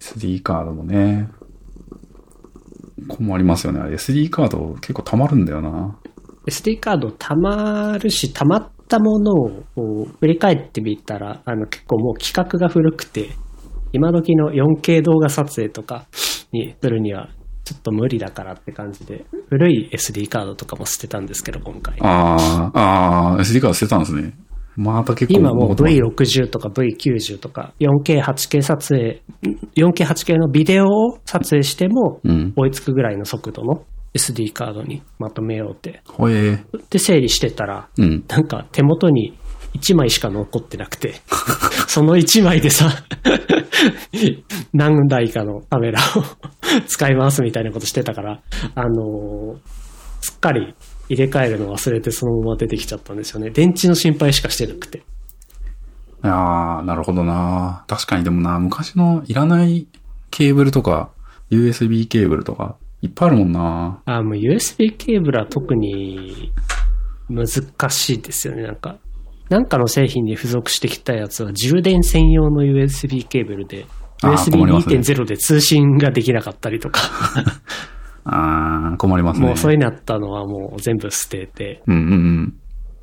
[0.00, 1.28] SD カードもね、
[3.08, 3.80] 困りますよね。
[3.94, 5.96] SD カード結構溜まるんだよな。
[6.46, 9.32] SD カード溜まるし、溜まったもの
[9.76, 13.30] を振り返ってみたら、あの結構もう規格が古くて、
[13.92, 16.06] 今時の 4K 動画撮影とか
[16.52, 17.28] にするには
[17.64, 21.98] ちょっと無理だからって感じで、古い SD カードとかも捨てたんですけど、今回。
[22.00, 24.32] ああ、ああ、SD カード捨てたんですね。
[24.76, 25.40] また結構。
[25.40, 29.22] 今もう V60 とか V90 とか 4K、8K 撮影、
[29.76, 32.52] 4K、8K のビデオを撮影してもうん。
[32.56, 33.84] 追いつくぐらいの速度の
[34.18, 36.02] SD カードにまとめようって。
[36.90, 38.24] で整理してたら、うん。
[38.28, 39.38] なんか手元に
[39.74, 41.14] 1枚しか残ってなくて、
[41.88, 42.90] その1枚でさ、
[44.72, 46.24] 何台かのカメラを
[46.86, 48.40] 使いますみたいなことしてたから、
[48.74, 49.88] あのー
[50.20, 50.74] すっかり
[51.08, 53.50] 入れ替えるの忘れてそのまま出てきちゃったんですよね。
[53.50, 55.02] 電池の心配しかしてなくて。
[56.22, 57.84] ああ、なるほどな。
[57.86, 59.86] 確かにでもな、昔のいらない
[60.30, 61.10] ケーブルとか、
[61.50, 64.02] USB ケーブルとか、いっぱいあるもんな。
[64.04, 66.52] あ、もう USB ケーブルは特に
[67.28, 67.46] 難
[67.90, 68.62] しいですよね。
[68.62, 68.98] なんか、
[69.48, 73.86] なんかの製品に付属してきたやつは充電専用の USB ケーブルで、
[74.22, 77.00] あー困りますね USB2.0 で通信ができなかったりとか、
[78.24, 79.46] ああ、困りますね。
[79.46, 82.54] もうそういうのあったのはもう全部捨てて、うんうんうん。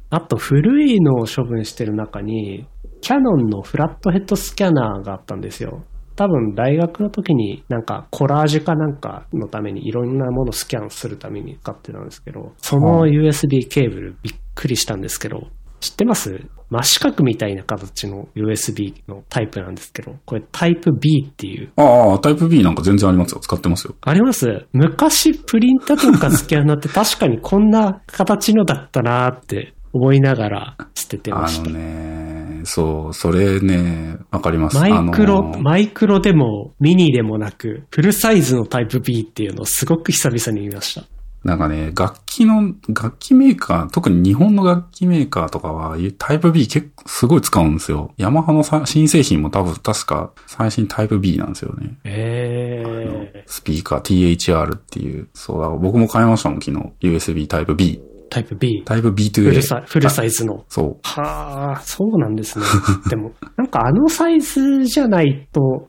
[0.09, 2.67] あと古いのを処分してる中に、
[3.01, 5.83] キャノンのフラットヘッドスキャナーがあったんですよ。
[6.15, 15.47] 多分大学の時になんかコラージュかなんかのためにいろんなものをスキャンするために使ってたんですけど、その USB ケーブルびっくりしたんですけど、
[15.81, 16.41] 知ってます？
[16.71, 21.71] 真四角みたいな形の USB のタイプなんですけど、これタイプ B っていう。
[21.75, 23.39] ああ、タイプ B なんか全然ありますよ。
[23.39, 23.93] 使ってますよ。
[24.01, 24.65] あります？
[24.73, 31.69] 昔プリンタとかスキャナーって 確かにこんな形のだったなーって思いながら捨ててまあのした。
[31.69, 32.34] ね、
[32.65, 34.77] そう、それね、わかります。
[34.77, 41.05] マイクロ、あのマイクロでもミニでもなく、フルサイズのタイプ B っていうのをすごく久々に見ました。
[41.45, 48.11] なんかね、楽器の、楽器メーカー、特に日本の楽器メーカーとかは、タイプ B 結構すごい使うんですよ。
[48.17, 51.97] ヤマハのさ新製品も多分確か最新タイプ B なんですよね。
[52.03, 54.01] えスピーカー
[54.35, 55.27] THR っていう。
[55.35, 56.91] そうだ、僕も買いましたもん、昨日。
[56.99, 58.01] USB タイプ B。
[58.35, 58.83] ー、タイプ B。
[58.85, 59.61] タイプ B フ to A ル。
[59.61, 60.65] サイフルサイズの。
[60.67, 60.97] そう。
[61.03, 62.65] はあ、そうなんですね。
[63.09, 65.87] でも、なんかあのサイズじゃないと、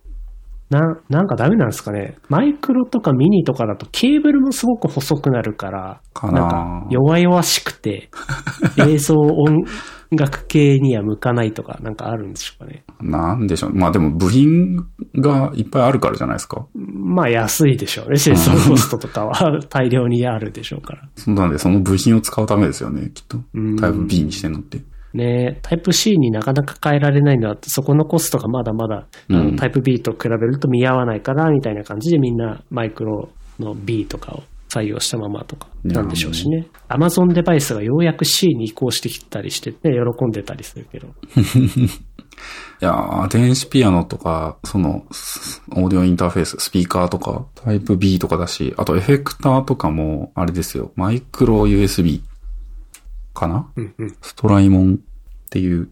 [0.70, 2.16] な、なんかダメなんですかね。
[2.28, 8.10] マイクロとかミニとかだとケーブルもすごく細くなるから、かななんか弱々しくて、
[8.78, 9.64] 映像音
[10.10, 12.84] 楽系には向かないとか、なんかあるんでしょうかね。
[13.00, 13.74] なんでしょう。
[13.74, 14.76] まあでも部品
[15.16, 16.66] がいっぱいあるからじゃないですか。
[16.74, 18.16] まあ安いでしょうね。
[18.16, 21.02] 製造コストとかは 大量にあるでしょうから。
[21.16, 23.76] そんなんでその部品を使うためですよね、きっとうん。
[23.76, 24.80] タイプ B にしてんのって。
[25.14, 36.66] ねタイプ C になかなか変えられないのは、そこのコストがまだまだ、うんタイプ B と比べると見合わないから、みたいな感じでみんなマイクロの B とかを採用したままとかなんでしょうしね。
[36.88, 39.76] Amazon デバイスがようやく C に移行してきたりしてね、
[40.18, 41.08] 喜んでたりするけど。
[42.82, 52.20] いやー、電子ピアノとか、その、スオーディオインターフェース、スピーカーとか、タイプ B とかだし、あとエフェクターとかも、あれですよ、マイクロ USB
[53.32, 53.70] かな？
[53.76, 54.16] うんうん。
[54.20, 55.88] ストライモンっていう、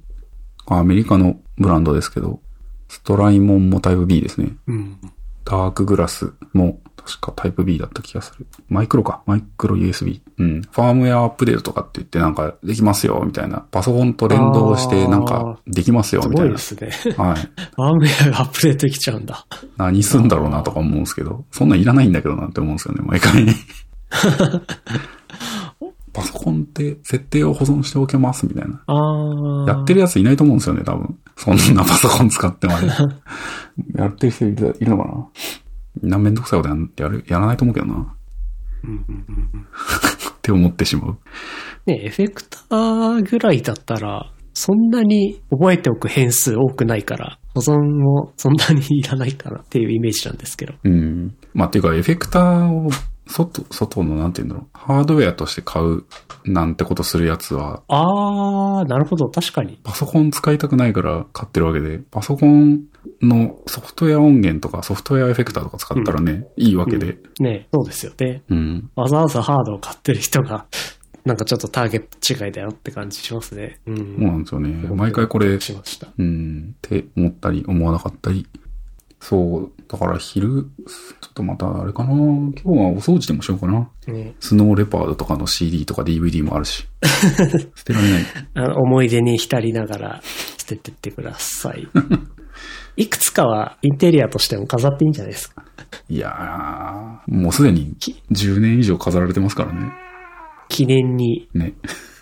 [0.66, 2.40] アメリカのブランドですけど、
[2.88, 4.54] ストライモンもタイプ B ですね。
[4.66, 4.98] うん。
[5.46, 8.46] ダークグラスも確かタイプ B だった気がする。
[8.68, 9.22] マイクロか。
[9.26, 10.22] マイクロ USB。
[10.38, 10.62] うん。
[10.62, 13.60] ファームウェアアップデートとかって言ってなんかできますよ、みたいな。
[13.70, 16.52] パソコンと連動してなんかできますよ、すみたいな。
[16.52, 16.74] ごいです
[17.08, 17.14] ね。
[17.16, 17.50] はい。
[17.76, 19.46] アームウェアがアップデートできちゃうんだ。
[19.76, 23.46] 何すんだろうなとか思うんですけど、そんなんいらないんだけどなって思うんですよね、毎回。
[26.14, 28.80] パソコンって設定を保存しておけますみたいな。
[28.86, 29.68] あー。
[29.68, 31.18] やってるやついないと思うんですよね、多分。
[31.36, 32.86] そんなパソコン使ってまで。
[33.98, 35.26] やってる人いるのかな？
[36.02, 37.94] なめんどくさいことやる、やらないと思うけどな。
[38.84, 39.66] うんうんうんうん
[40.38, 41.18] って思ってしまう。
[41.86, 50.74] ね、エフェクターぐらいだったら、そんなに覚えておく変数多くないから、保存もそんなにいらないかなっていうイメージなんですけど。
[50.84, 51.34] うん。
[51.54, 52.88] まあ、っていうか、エフェクターを、
[53.26, 54.78] 外、外の、なんて言うんだろう。
[54.78, 56.04] ハードウェアとして買う、
[56.44, 59.80] なんてことするやつは、あー、なるほど、確かに。
[59.82, 62.84] パソコン使いたくないから買ってるわけで、パソコン
[63.22, 67.18] のソフトウェア音源とかソフトウェアエフェクターとか使ったらね、いいわけで。
[67.40, 68.42] ね、そうですよね。
[68.48, 68.90] うん。
[68.94, 70.66] わざわざハードを買ってる人が、
[71.24, 73.80] なんかちょっとターゲット違いだよって感じしますね。
[73.86, 73.96] う。
[73.96, 74.88] そうんなんですよね。
[74.94, 76.08] 毎回これ、しました。
[76.18, 78.46] うん、って思ったり、思わなかったり。
[79.26, 79.72] そう。
[79.88, 80.64] だから昼、ちょ
[81.30, 82.10] っとまたあれかな。
[82.12, 83.88] 今日はお掃除でもしようかな。
[84.06, 86.84] ね、スノーレパードとかの CD とか DVD もあるし。
[87.74, 88.22] 捨てられない。
[88.52, 90.20] あの思い出に浸りながら
[90.58, 91.88] 捨ててってください。
[93.02, 95.64] いくつかはインテリアとしても飾っていいんじゃないですか？
[96.10, 97.94] いやー、もうすでに
[98.30, 99.90] 10年以上飾られてますからね。
[100.68, 101.72] 記念に、ね。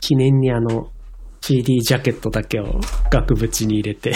[0.01, 0.91] 記念にあの、
[1.41, 2.81] CD ジャケットだけを
[3.11, 4.13] 額縁に入れて、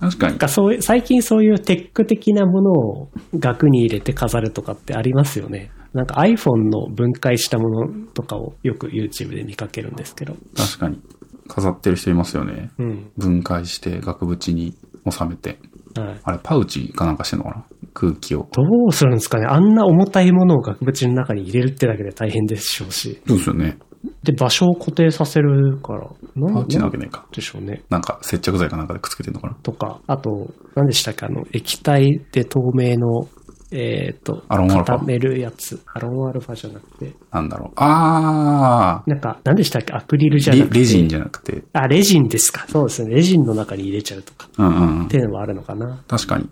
[0.00, 0.38] 確かになん。
[0.38, 5.70] かそう、最近そういうテック的なものを額に入れて飾るとかってありますよね。
[5.92, 10.36] なんか iPhone の分解したものとかをよく YouTube で見かけるんですけど。
[10.56, 11.00] 確かに。
[11.48, 12.70] 飾ってる人いますよね。
[12.78, 13.10] うん。
[13.18, 14.74] 分解して額縁に
[15.10, 15.58] 収めて。
[15.96, 16.20] はい。
[16.22, 17.64] あれ、パウチかなんかしてんのかな？
[17.92, 18.48] 空気を。
[18.52, 23.20] どうするんですかねあんな重たいものを額縁の中に入れるってだけで大変でしょうし。
[23.26, 23.78] そうですよね。
[24.22, 26.08] で、場所を固定させるから。
[26.36, 27.26] なパウチなわけんねえか。
[27.32, 27.82] でしょうね。
[27.90, 29.54] なんか接着剤かなんかでくっつけてんのかな？
[29.62, 33.28] とか、あと、何でしたっけあの、液体で透明の、
[33.72, 35.80] えっ、と、アロンアルファ固めるやつ。
[35.94, 37.72] アロンアルファじゃなくて、なんだろう。
[37.76, 40.78] あなんか、何でしたっけアクリルじーレゃなくて。
[40.80, 41.62] レジンじゃなくて。
[41.72, 42.66] あ、レジンですか。
[42.68, 43.14] そうですね。
[43.14, 44.48] レジンの中に入れちゃうとか。
[44.58, 45.18] うんうんうんって。
[45.18, 46.02] いうのもあるのかな。
[46.08, 46.48] 確かに。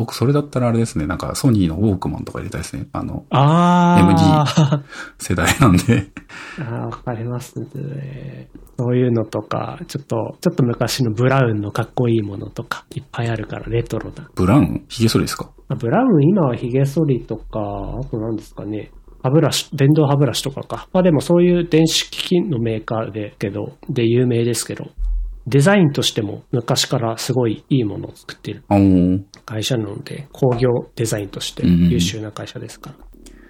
[0.00, 1.06] 僕、それだったらあれですね。
[1.06, 2.88] なんか、ソニーのウォークマンとか入れたいですね。
[2.94, 5.22] あの、あー。
[5.22, 6.06] 世代なんで。
[6.58, 8.48] あーわかりますね。
[8.78, 14.30] そういうのとか、ちょっと、ちょっと昔のブラウンのかっこいいものとか、いっぱいあるから、レトロな。
[14.34, 14.84] ブラウン？
[14.88, 15.50] ヒゲ剃りですか？
[15.68, 18.90] あブラウン、今は髭剃りとか、あと何ですかね。
[19.22, 20.88] 歯ブラシ、電動歯ブラシとかか。
[20.94, 24.86] まあでもそういう電子機器のメーカーで、けど、で有名ですけど、
[25.46, 28.62] デザインとしても昔からすごいいいものを作っている
[29.50, 32.90] 会社なので、工業デザインとしてうんうん優秀な会社ですか？
[32.90, 32.96] ら。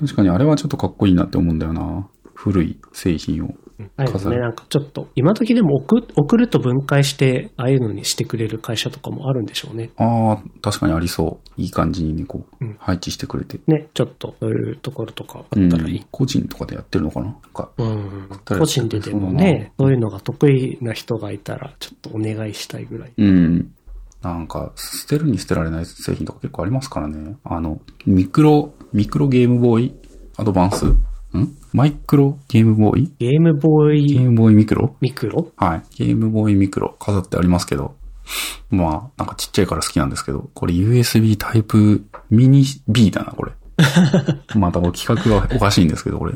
[0.01, 2.09] 確かにあれはちょっとかっこいいなって思うんだよな。
[2.35, 3.49] 古い製品を。
[3.97, 9.91] ああいうのね、飾るなんかちょっと、今時でも送送ると分解して、ああいうのにしてくれる会社とかもあるんでしょうね。
[9.97, 11.61] ああ、確かにありそう。
[11.61, 13.61] いい感じにね、こう、うん配置してくれて。
[13.67, 16.07] ね、ちょっと、そういうところとかあうんったらいい。。
[16.11, 17.27] 個人とかでやってるのかな？
[17.27, 18.29] なんか、うん。
[18.59, 23.13] 個人ででもね、そういうのが得意な人がいたら、ちょっとお願いしたいぐらい。
[23.17, 23.73] うん。
[24.23, 27.37] なんか、捨てるに捨てられない製品とか結構ありますからね。
[27.45, 29.95] あの、ミクロ、ミクロゲームボーイ？
[30.37, 30.85] アドバンス？
[30.87, 30.99] ん？
[31.73, 33.13] マイクロゲームボーイ？
[33.19, 34.15] ゲームボーイ？
[34.15, 34.97] ゲームボーイミクロ？
[35.01, 35.53] ミクロ？
[35.57, 35.83] はい。
[35.97, 37.97] ゲームボーイミクロ飾ってありますけど。
[38.71, 43.53] まあ、なんかちっちゃいから好きなんですけど、これ USB タイプミニ B だな、これ。
[44.55, 46.35] またこれ企画がおかしいんですけど、これ。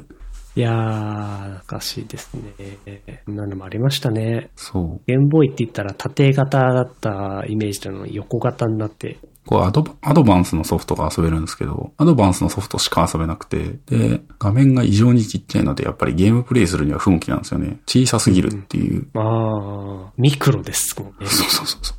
[0.56, 3.22] いやー、懐かしいですね。
[3.26, 4.50] こんなのもありましたね。
[4.54, 5.00] そう。
[5.06, 17.80] ゲームボーイって言ったら縦型だったイメージなのに横型になって、こうアドバ、アドバンスのソフトが遊べるんですけど、アドバンスのソフトしか遊べなくて、で、画面が異常にちっちゃいので、やっぱりゲームプレイするには不向きなんですよね。
[17.86, 19.06] 小さすぎるっていう。
[19.12, 21.14] まあ、ミクロですもんね。
[21.26, 21.94] そうそうそうそ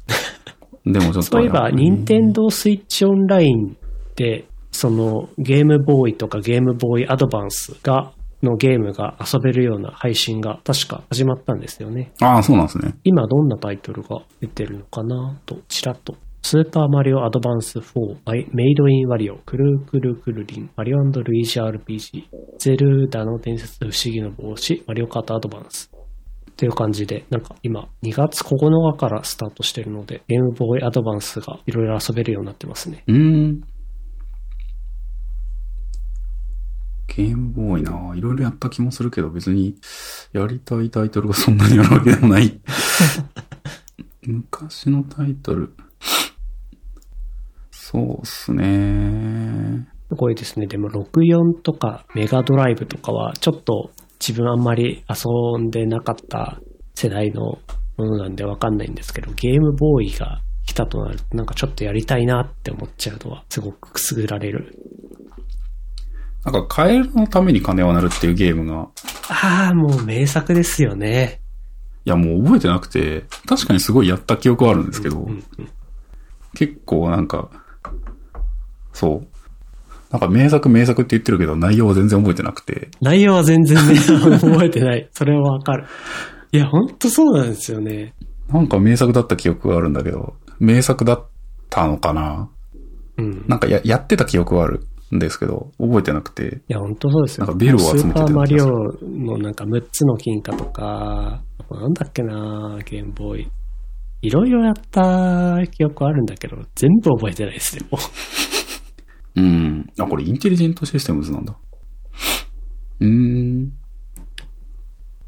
[0.88, 0.90] う。
[0.92, 1.22] でもちょっと。
[1.24, 3.76] そういえば、任天堂スイッチオンライン
[4.16, 8.12] で、そのゲームボーイとかゲームボーイアドバンスが、
[8.46, 12.14] のゲームが遊べるような配信が確か始まったんですよね。
[12.22, 12.96] ああ、そうなんですね。
[13.04, 16.16] 今どんなタイトルが出てるのかなと、ちらっと。
[16.42, 22.24] スーパーマリオアドバンス4、マイメイドインワリオ、クルークルクルリン、マリオルイージ RPG、
[22.60, 25.92] ゼルダの伝説不思議の帽子、マリオカートアドバンス。
[26.52, 33.04] っていう感じで、なんか今2月9日からスタートしてるので、ゲームボーイアドバンスがいろいろ遊べるようになってますね。
[33.08, 33.62] うーん。
[37.16, 39.76] ゲームボーイないろいろやった気もするけど、別に
[40.34, 42.60] やりたいタイトルがそんなにあるわけでもない。
[44.28, 45.74] 昔のタイトル。
[47.72, 49.88] そうっすね。
[50.10, 50.68] すごいですね。
[50.68, 56.60] でも64とかメガドライブとかはちょっと自分あんまり遊んでなかった
[56.96, 57.60] 世代のも
[57.98, 64.78] のなんでわかんないんですけど、ゲームボーイが来たとなるとなんかちょっとやりたいなって思っちゃうのはすごくくすぐられる。
[66.46, 68.88] なんか、カエルのために金は鳴るっていうゲームが、
[69.30, 71.42] ああ、もう名作ですよね。
[72.06, 75.70] いやもう覚えてなくて、確かにすごいやった記憶はあるんですけど、うんうん
[76.56, 77.50] 結構なんか、
[78.94, 79.28] そう。
[80.10, 83.96] なんか名作名作って言ってるけど内容は全然覚えてなくて、内容は全然ね、
[84.40, 85.10] 覚えてない。
[85.12, 85.86] それはわかる。
[86.54, 88.14] いや、ほんとそうなんですよね。
[88.48, 91.26] なんか名作だった記憶があるんだけど、名作だっ
[91.70, 92.50] たのかな
[93.18, 93.44] うん。
[93.48, 96.62] なんかや、やってた記憶はあるんですけど、覚えてなくて。
[96.68, 97.46] いや、本当そうですよ。
[97.46, 103.52] なんかビルを集めてたスーパーマリオのなんか6つの金貨とか、なんだっけなゲームボーイ。
[104.22, 107.86] いろいろやった記憶あるんだけど、全部覚えてないですね。
[107.92, 109.88] もううん。
[110.00, 111.56] あ、これインテリジェントシステムズなんだ。
[113.02, 113.72] うーん。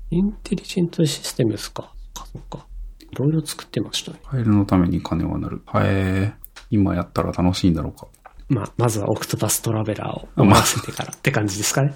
[0.09, 1.91] インテリジェントシステムですか。
[2.13, 2.65] か、そっか。
[2.99, 4.19] いろいろ作ってましたね。
[4.23, 5.61] カエルのために金は鳴る。
[5.65, 6.47] はえー。
[6.69, 8.07] 今やったら楽しいんだろうか。
[8.49, 11.93] まあ、まずはオクトパストラベラーを思わせてからって感じですかね。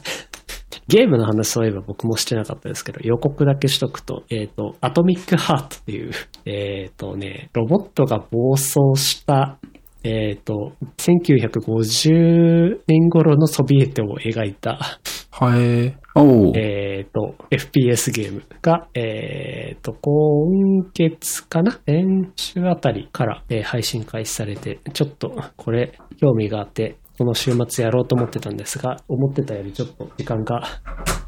[0.88, 6.12] ゲームの話そういえば僕もしてなかったですけど、予告だけしとくと、えっ、と、アトミックハートっていう、
[6.46, 9.58] えっ、とね、ロボットが暴走した、
[10.04, 14.80] えっ、と、1950年頃のソビエトを描いた、
[15.32, 15.58] は
[16.16, 16.22] えー。
[16.22, 16.60] おー。
[16.60, 21.80] えっ、と、FPS ゲームが、えっ、と、今月かな？
[21.86, 30.64] 先週あたりから、えー配信開始されて、ちょっとこれ興味があって、この週末やろうと思ってたんですが、思ってたよりちょっと時間が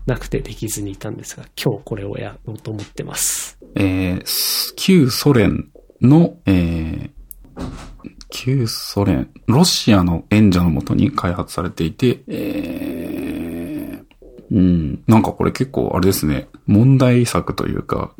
[0.08, 3.60] なくてできずにいたんですが、今日これをやろうと思ってます。
[3.76, 5.70] えーす旧ソ連
[6.02, 7.10] の、えー
[8.36, 13.33] 旧ソ連、ロシアの援助のもとに開発されていて、えー
[14.54, 18.12] うん、なんかこれ結構あれですね、問題作というか、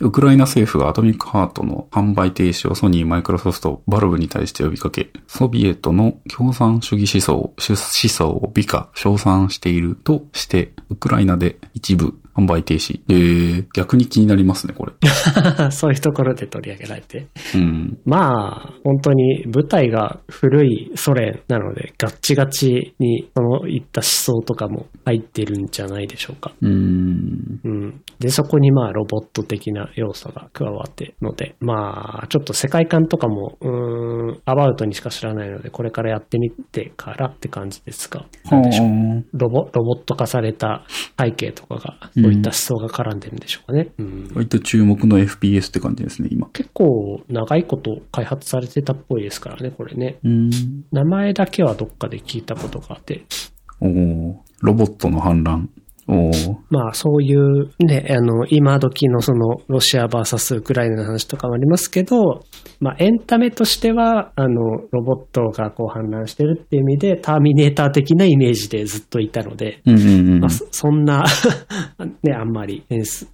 [0.00, 13.00] ウクライナ政府がアトミックハートの販売停止をソニー、マイクロソフト、バルブに対して呼びかけ、ソビエトの共産主義思想、思想を美化、称賛しているとして、ウクライナで一部販売停止。
[13.08, 14.92] えー、逆に気になりますね、これ。
[15.70, 17.26] そういうところで取り上げられて。
[17.56, 17.98] うん。
[18.04, 26.52] まあ、本当に舞台が古いソ連なので、ガッチガチにそのいった思想とかも入ってるんじゃないでしょうか。
[26.60, 27.60] うーん。
[27.64, 28.00] うん。
[28.20, 38.86] で、そこにまあロボット的な要素が加わってので、まあ、ちょっと世界観とかも、うーん、アバウトにしか知らないので、これからやってみてからって感じですが、なんでしょう。
[38.86, 40.84] はロボ、ロボット化された
[41.18, 43.88] 背景とかが、そういった思想が絡んでるんでしょうかね。
[43.98, 44.34] うんあ。
[44.36, 46.48] 割と注目の FPS って感じですね、今。
[46.48, 50.18] 結構長いこと開発されてたっぽいですからね、これね。
[50.22, 50.50] うーん。
[50.92, 53.24] 名前だけはどっかで聞いたことがあって、
[53.80, 55.70] おーロボットの反乱。
[56.70, 62.40] まあそういうね、あの、今時のそのロシア VS ウクライナの話とかもありますけど、
[62.80, 64.54] まあエンタメとしては、あの、
[64.90, 70.50] ロボットがこう反乱してるっていう意味で、ターミネーター的なイメージでずっといたので、うんうんうんまあ。
[70.50, 71.24] そそんな、
[72.22, 72.84] ね、あんまり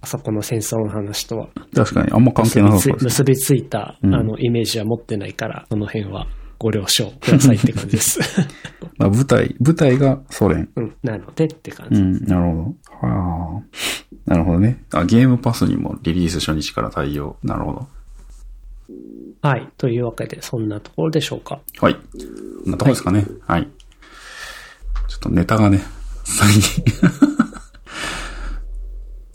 [0.01, 3.05] あそこの戦争の話とは確かに、あんま関係なさそうです。
[3.05, 6.27] 結びついた、うんあの、イメージは持ってないから、その辺は
[6.57, 8.19] ご了承くださいって感じです。
[8.97, 10.69] まあ、舞台、舞台がソ連。
[10.75, 12.01] うん、なのでって感じ。
[12.01, 13.07] うん、なるほど。
[13.07, 13.63] はあ。
[14.25, 14.83] なるほどね。
[14.93, 17.37] あ、ゲームパスにもリリース初日から対応。
[17.43, 17.87] なるほど。
[19.41, 19.69] はい。
[19.77, 21.59] というわけで、そんなところでしょうか。
[21.79, 21.95] はい。
[21.95, 21.99] こ
[22.67, 23.25] んなとこですかね。
[23.45, 23.69] はい。
[25.07, 25.81] ちょっとネタがね、
[26.23, 26.83] 最近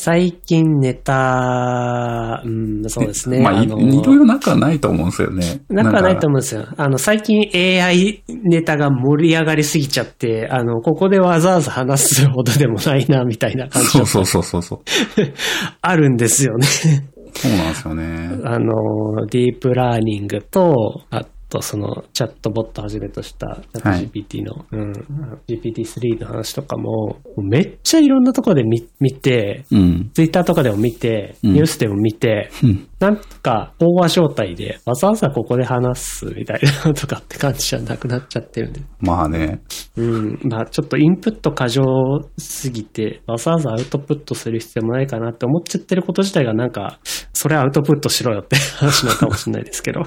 [0.03, 3.41] 最近ネタ、うん、そうですね。
[3.41, 5.61] まあ、いのいろいろ仲ないと思うんですよね。
[5.69, 6.67] 仲はないと思思うんですよ。
[6.79, 14.81] あの、最近 AI ネタが盛り上がりすぎちゃって、あの、ここでわざわざ話すほどでもないな、みたいな感じがそうそうそうそうそう。
[15.83, 16.67] あるんですよね。
[17.35, 18.31] そうなんですよね。
[18.45, 24.93] あの、ディープラーニングと、あとそのチャットボットをはじめとしたチャット GPT の、うん、
[25.49, 30.11] GPT-3 の話とかも、めっちゃいろんなところで見見て、うん。
[30.15, 32.89] ツイッターとかでも見て、うんニュースでも見て、うん。
[33.01, 38.81] なんか、飽和状態で、わざわざここで話すみたいなとかって感じじゃなくなっちゃってるんで。
[39.01, 39.61] まあね。
[39.97, 40.39] うん。
[40.45, 41.83] まあ、ちょっとインプット過剰
[42.39, 47.01] すぎて、わざわざアウトプットする必要もないかなって思っちゃってること自体がなんか、
[47.33, 50.03] それアウトプットしろよって話なのかもしれないですけど。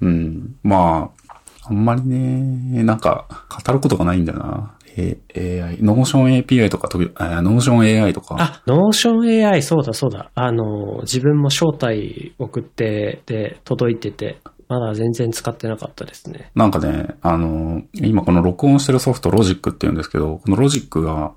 [0.00, 0.56] うん。
[0.62, 3.26] まあ、あんまりね、なんか、
[3.66, 4.72] 語ることがないんだよな。
[4.98, 5.18] え
[5.62, 8.36] AI、 Notion API とか、 Notion AI とか。
[8.38, 10.30] あ、ノーション AI、そうだそうだ。
[10.34, 14.38] あの、自分も招待送って、で、届いてて、
[14.68, 16.50] まだ全然使ってなかったですね。
[16.54, 21.32] なんかね、あの、今この録音してるソフトロジックって言うんですけど、このロジックが、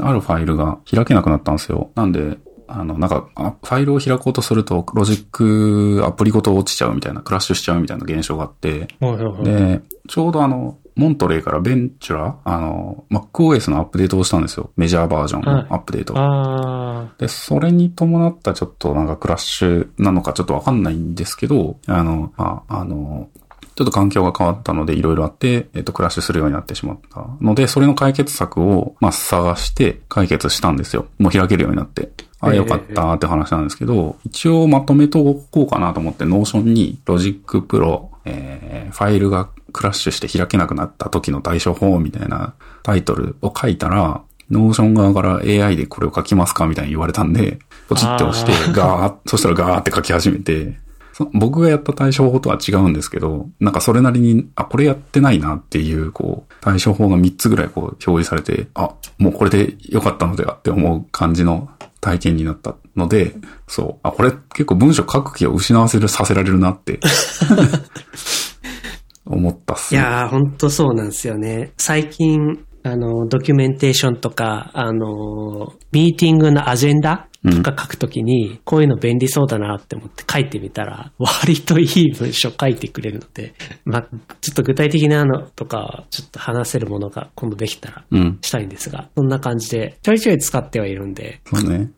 [0.00, 1.90] あるファイルが開けなくなったんですよ。
[1.94, 2.38] なんで、
[2.70, 9.44] あの、なんか、あファイルを開こうとすると、ロジックアプリごと落ちちゃうみたいな、クラッシュしちゃうみたいな現象があって、はいはいはい。
[9.44, 14.70] で、ちょうどあの、モントレーからベンチュラ、あの、MacOS のアップデートをしたんですよ。
[14.76, 16.14] メジャーバージョンのアップデート。
[16.16, 23.28] あで、それに伴ったちょっとなんかクラッシュなのかちょっとわかんないんですけど、あの、まあ、あの、
[23.80, 31.06] ちょっと環境が変わったのでいろいろあって、えっと、クラッシュするようになってしまったので、それの解決策を、まあ、探して解決したんですよ。
[31.18, 32.10] もう開けるようになって。
[32.40, 42.52] あ、ええよかったって話なんですけど、一応まとめとこうかなと思って、 Notion に Logic Pro、えー、ファイルがクラッシュして開けなくなった時の対処法みたいな
[42.82, 44.20] タイトルを書いたら、
[44.50, 47.58] Notion 側から AI でこれを書きますかみたいに言われたんで、
[47.88, 50.79] ポチって押してあ、ガーッ、そしたらガーって書き始めて、そ
[51.32, 61.68] 僕がやった対処法とは違うんですけど、なんかそれなりに、あ、これやってないなっていう、こう、対処法が3つぐらいこう表示されて、あ、もうこれで良かったのではって思う感じの
[62.00, 63.34] 体験になったので、
[63.66, 67.00] そう、あ、これ結構文章書く気を失わせる、させられるなって、
[69.26, 70.00] 思ったっすね。
[70.00, 71.72] いやー、ほんとそうなんですよね。
[71.76, 83.54] 最近、あの、ドキュメンテーションとか、あの、ミーティングのアジェンダとか書くときに、こういうの便利そうだなって思って書いてみたら、割といい文章書いてくれるので、
[83.84, 84.02] まあ、
[84.40, 88.38] ちょっと具体的なのとか、ちょっと話せるものが今度できたらうん。
[88.42, 91.90] したいんですが、そんな感じで、ちょいちょい使ってはいるんで、そうね。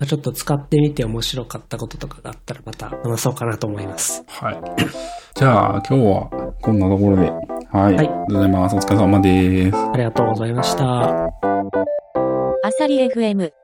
[0.00, 4.24] まあちょっと使ってみて面白かったこととかがあったらまた話そうかなと思います。
[4.26, 4.60] はい。
[5.36, 7.30] じゃあ、今日はこんなところで。
[7.70, 7.94] はい。
[7.94, 8.76] はいありがとうございます。
[8.76, 9.76] お疲れ様です。
[9.76, 10.84] ありがとうございました。
[12.62, 13.59] アサリ FM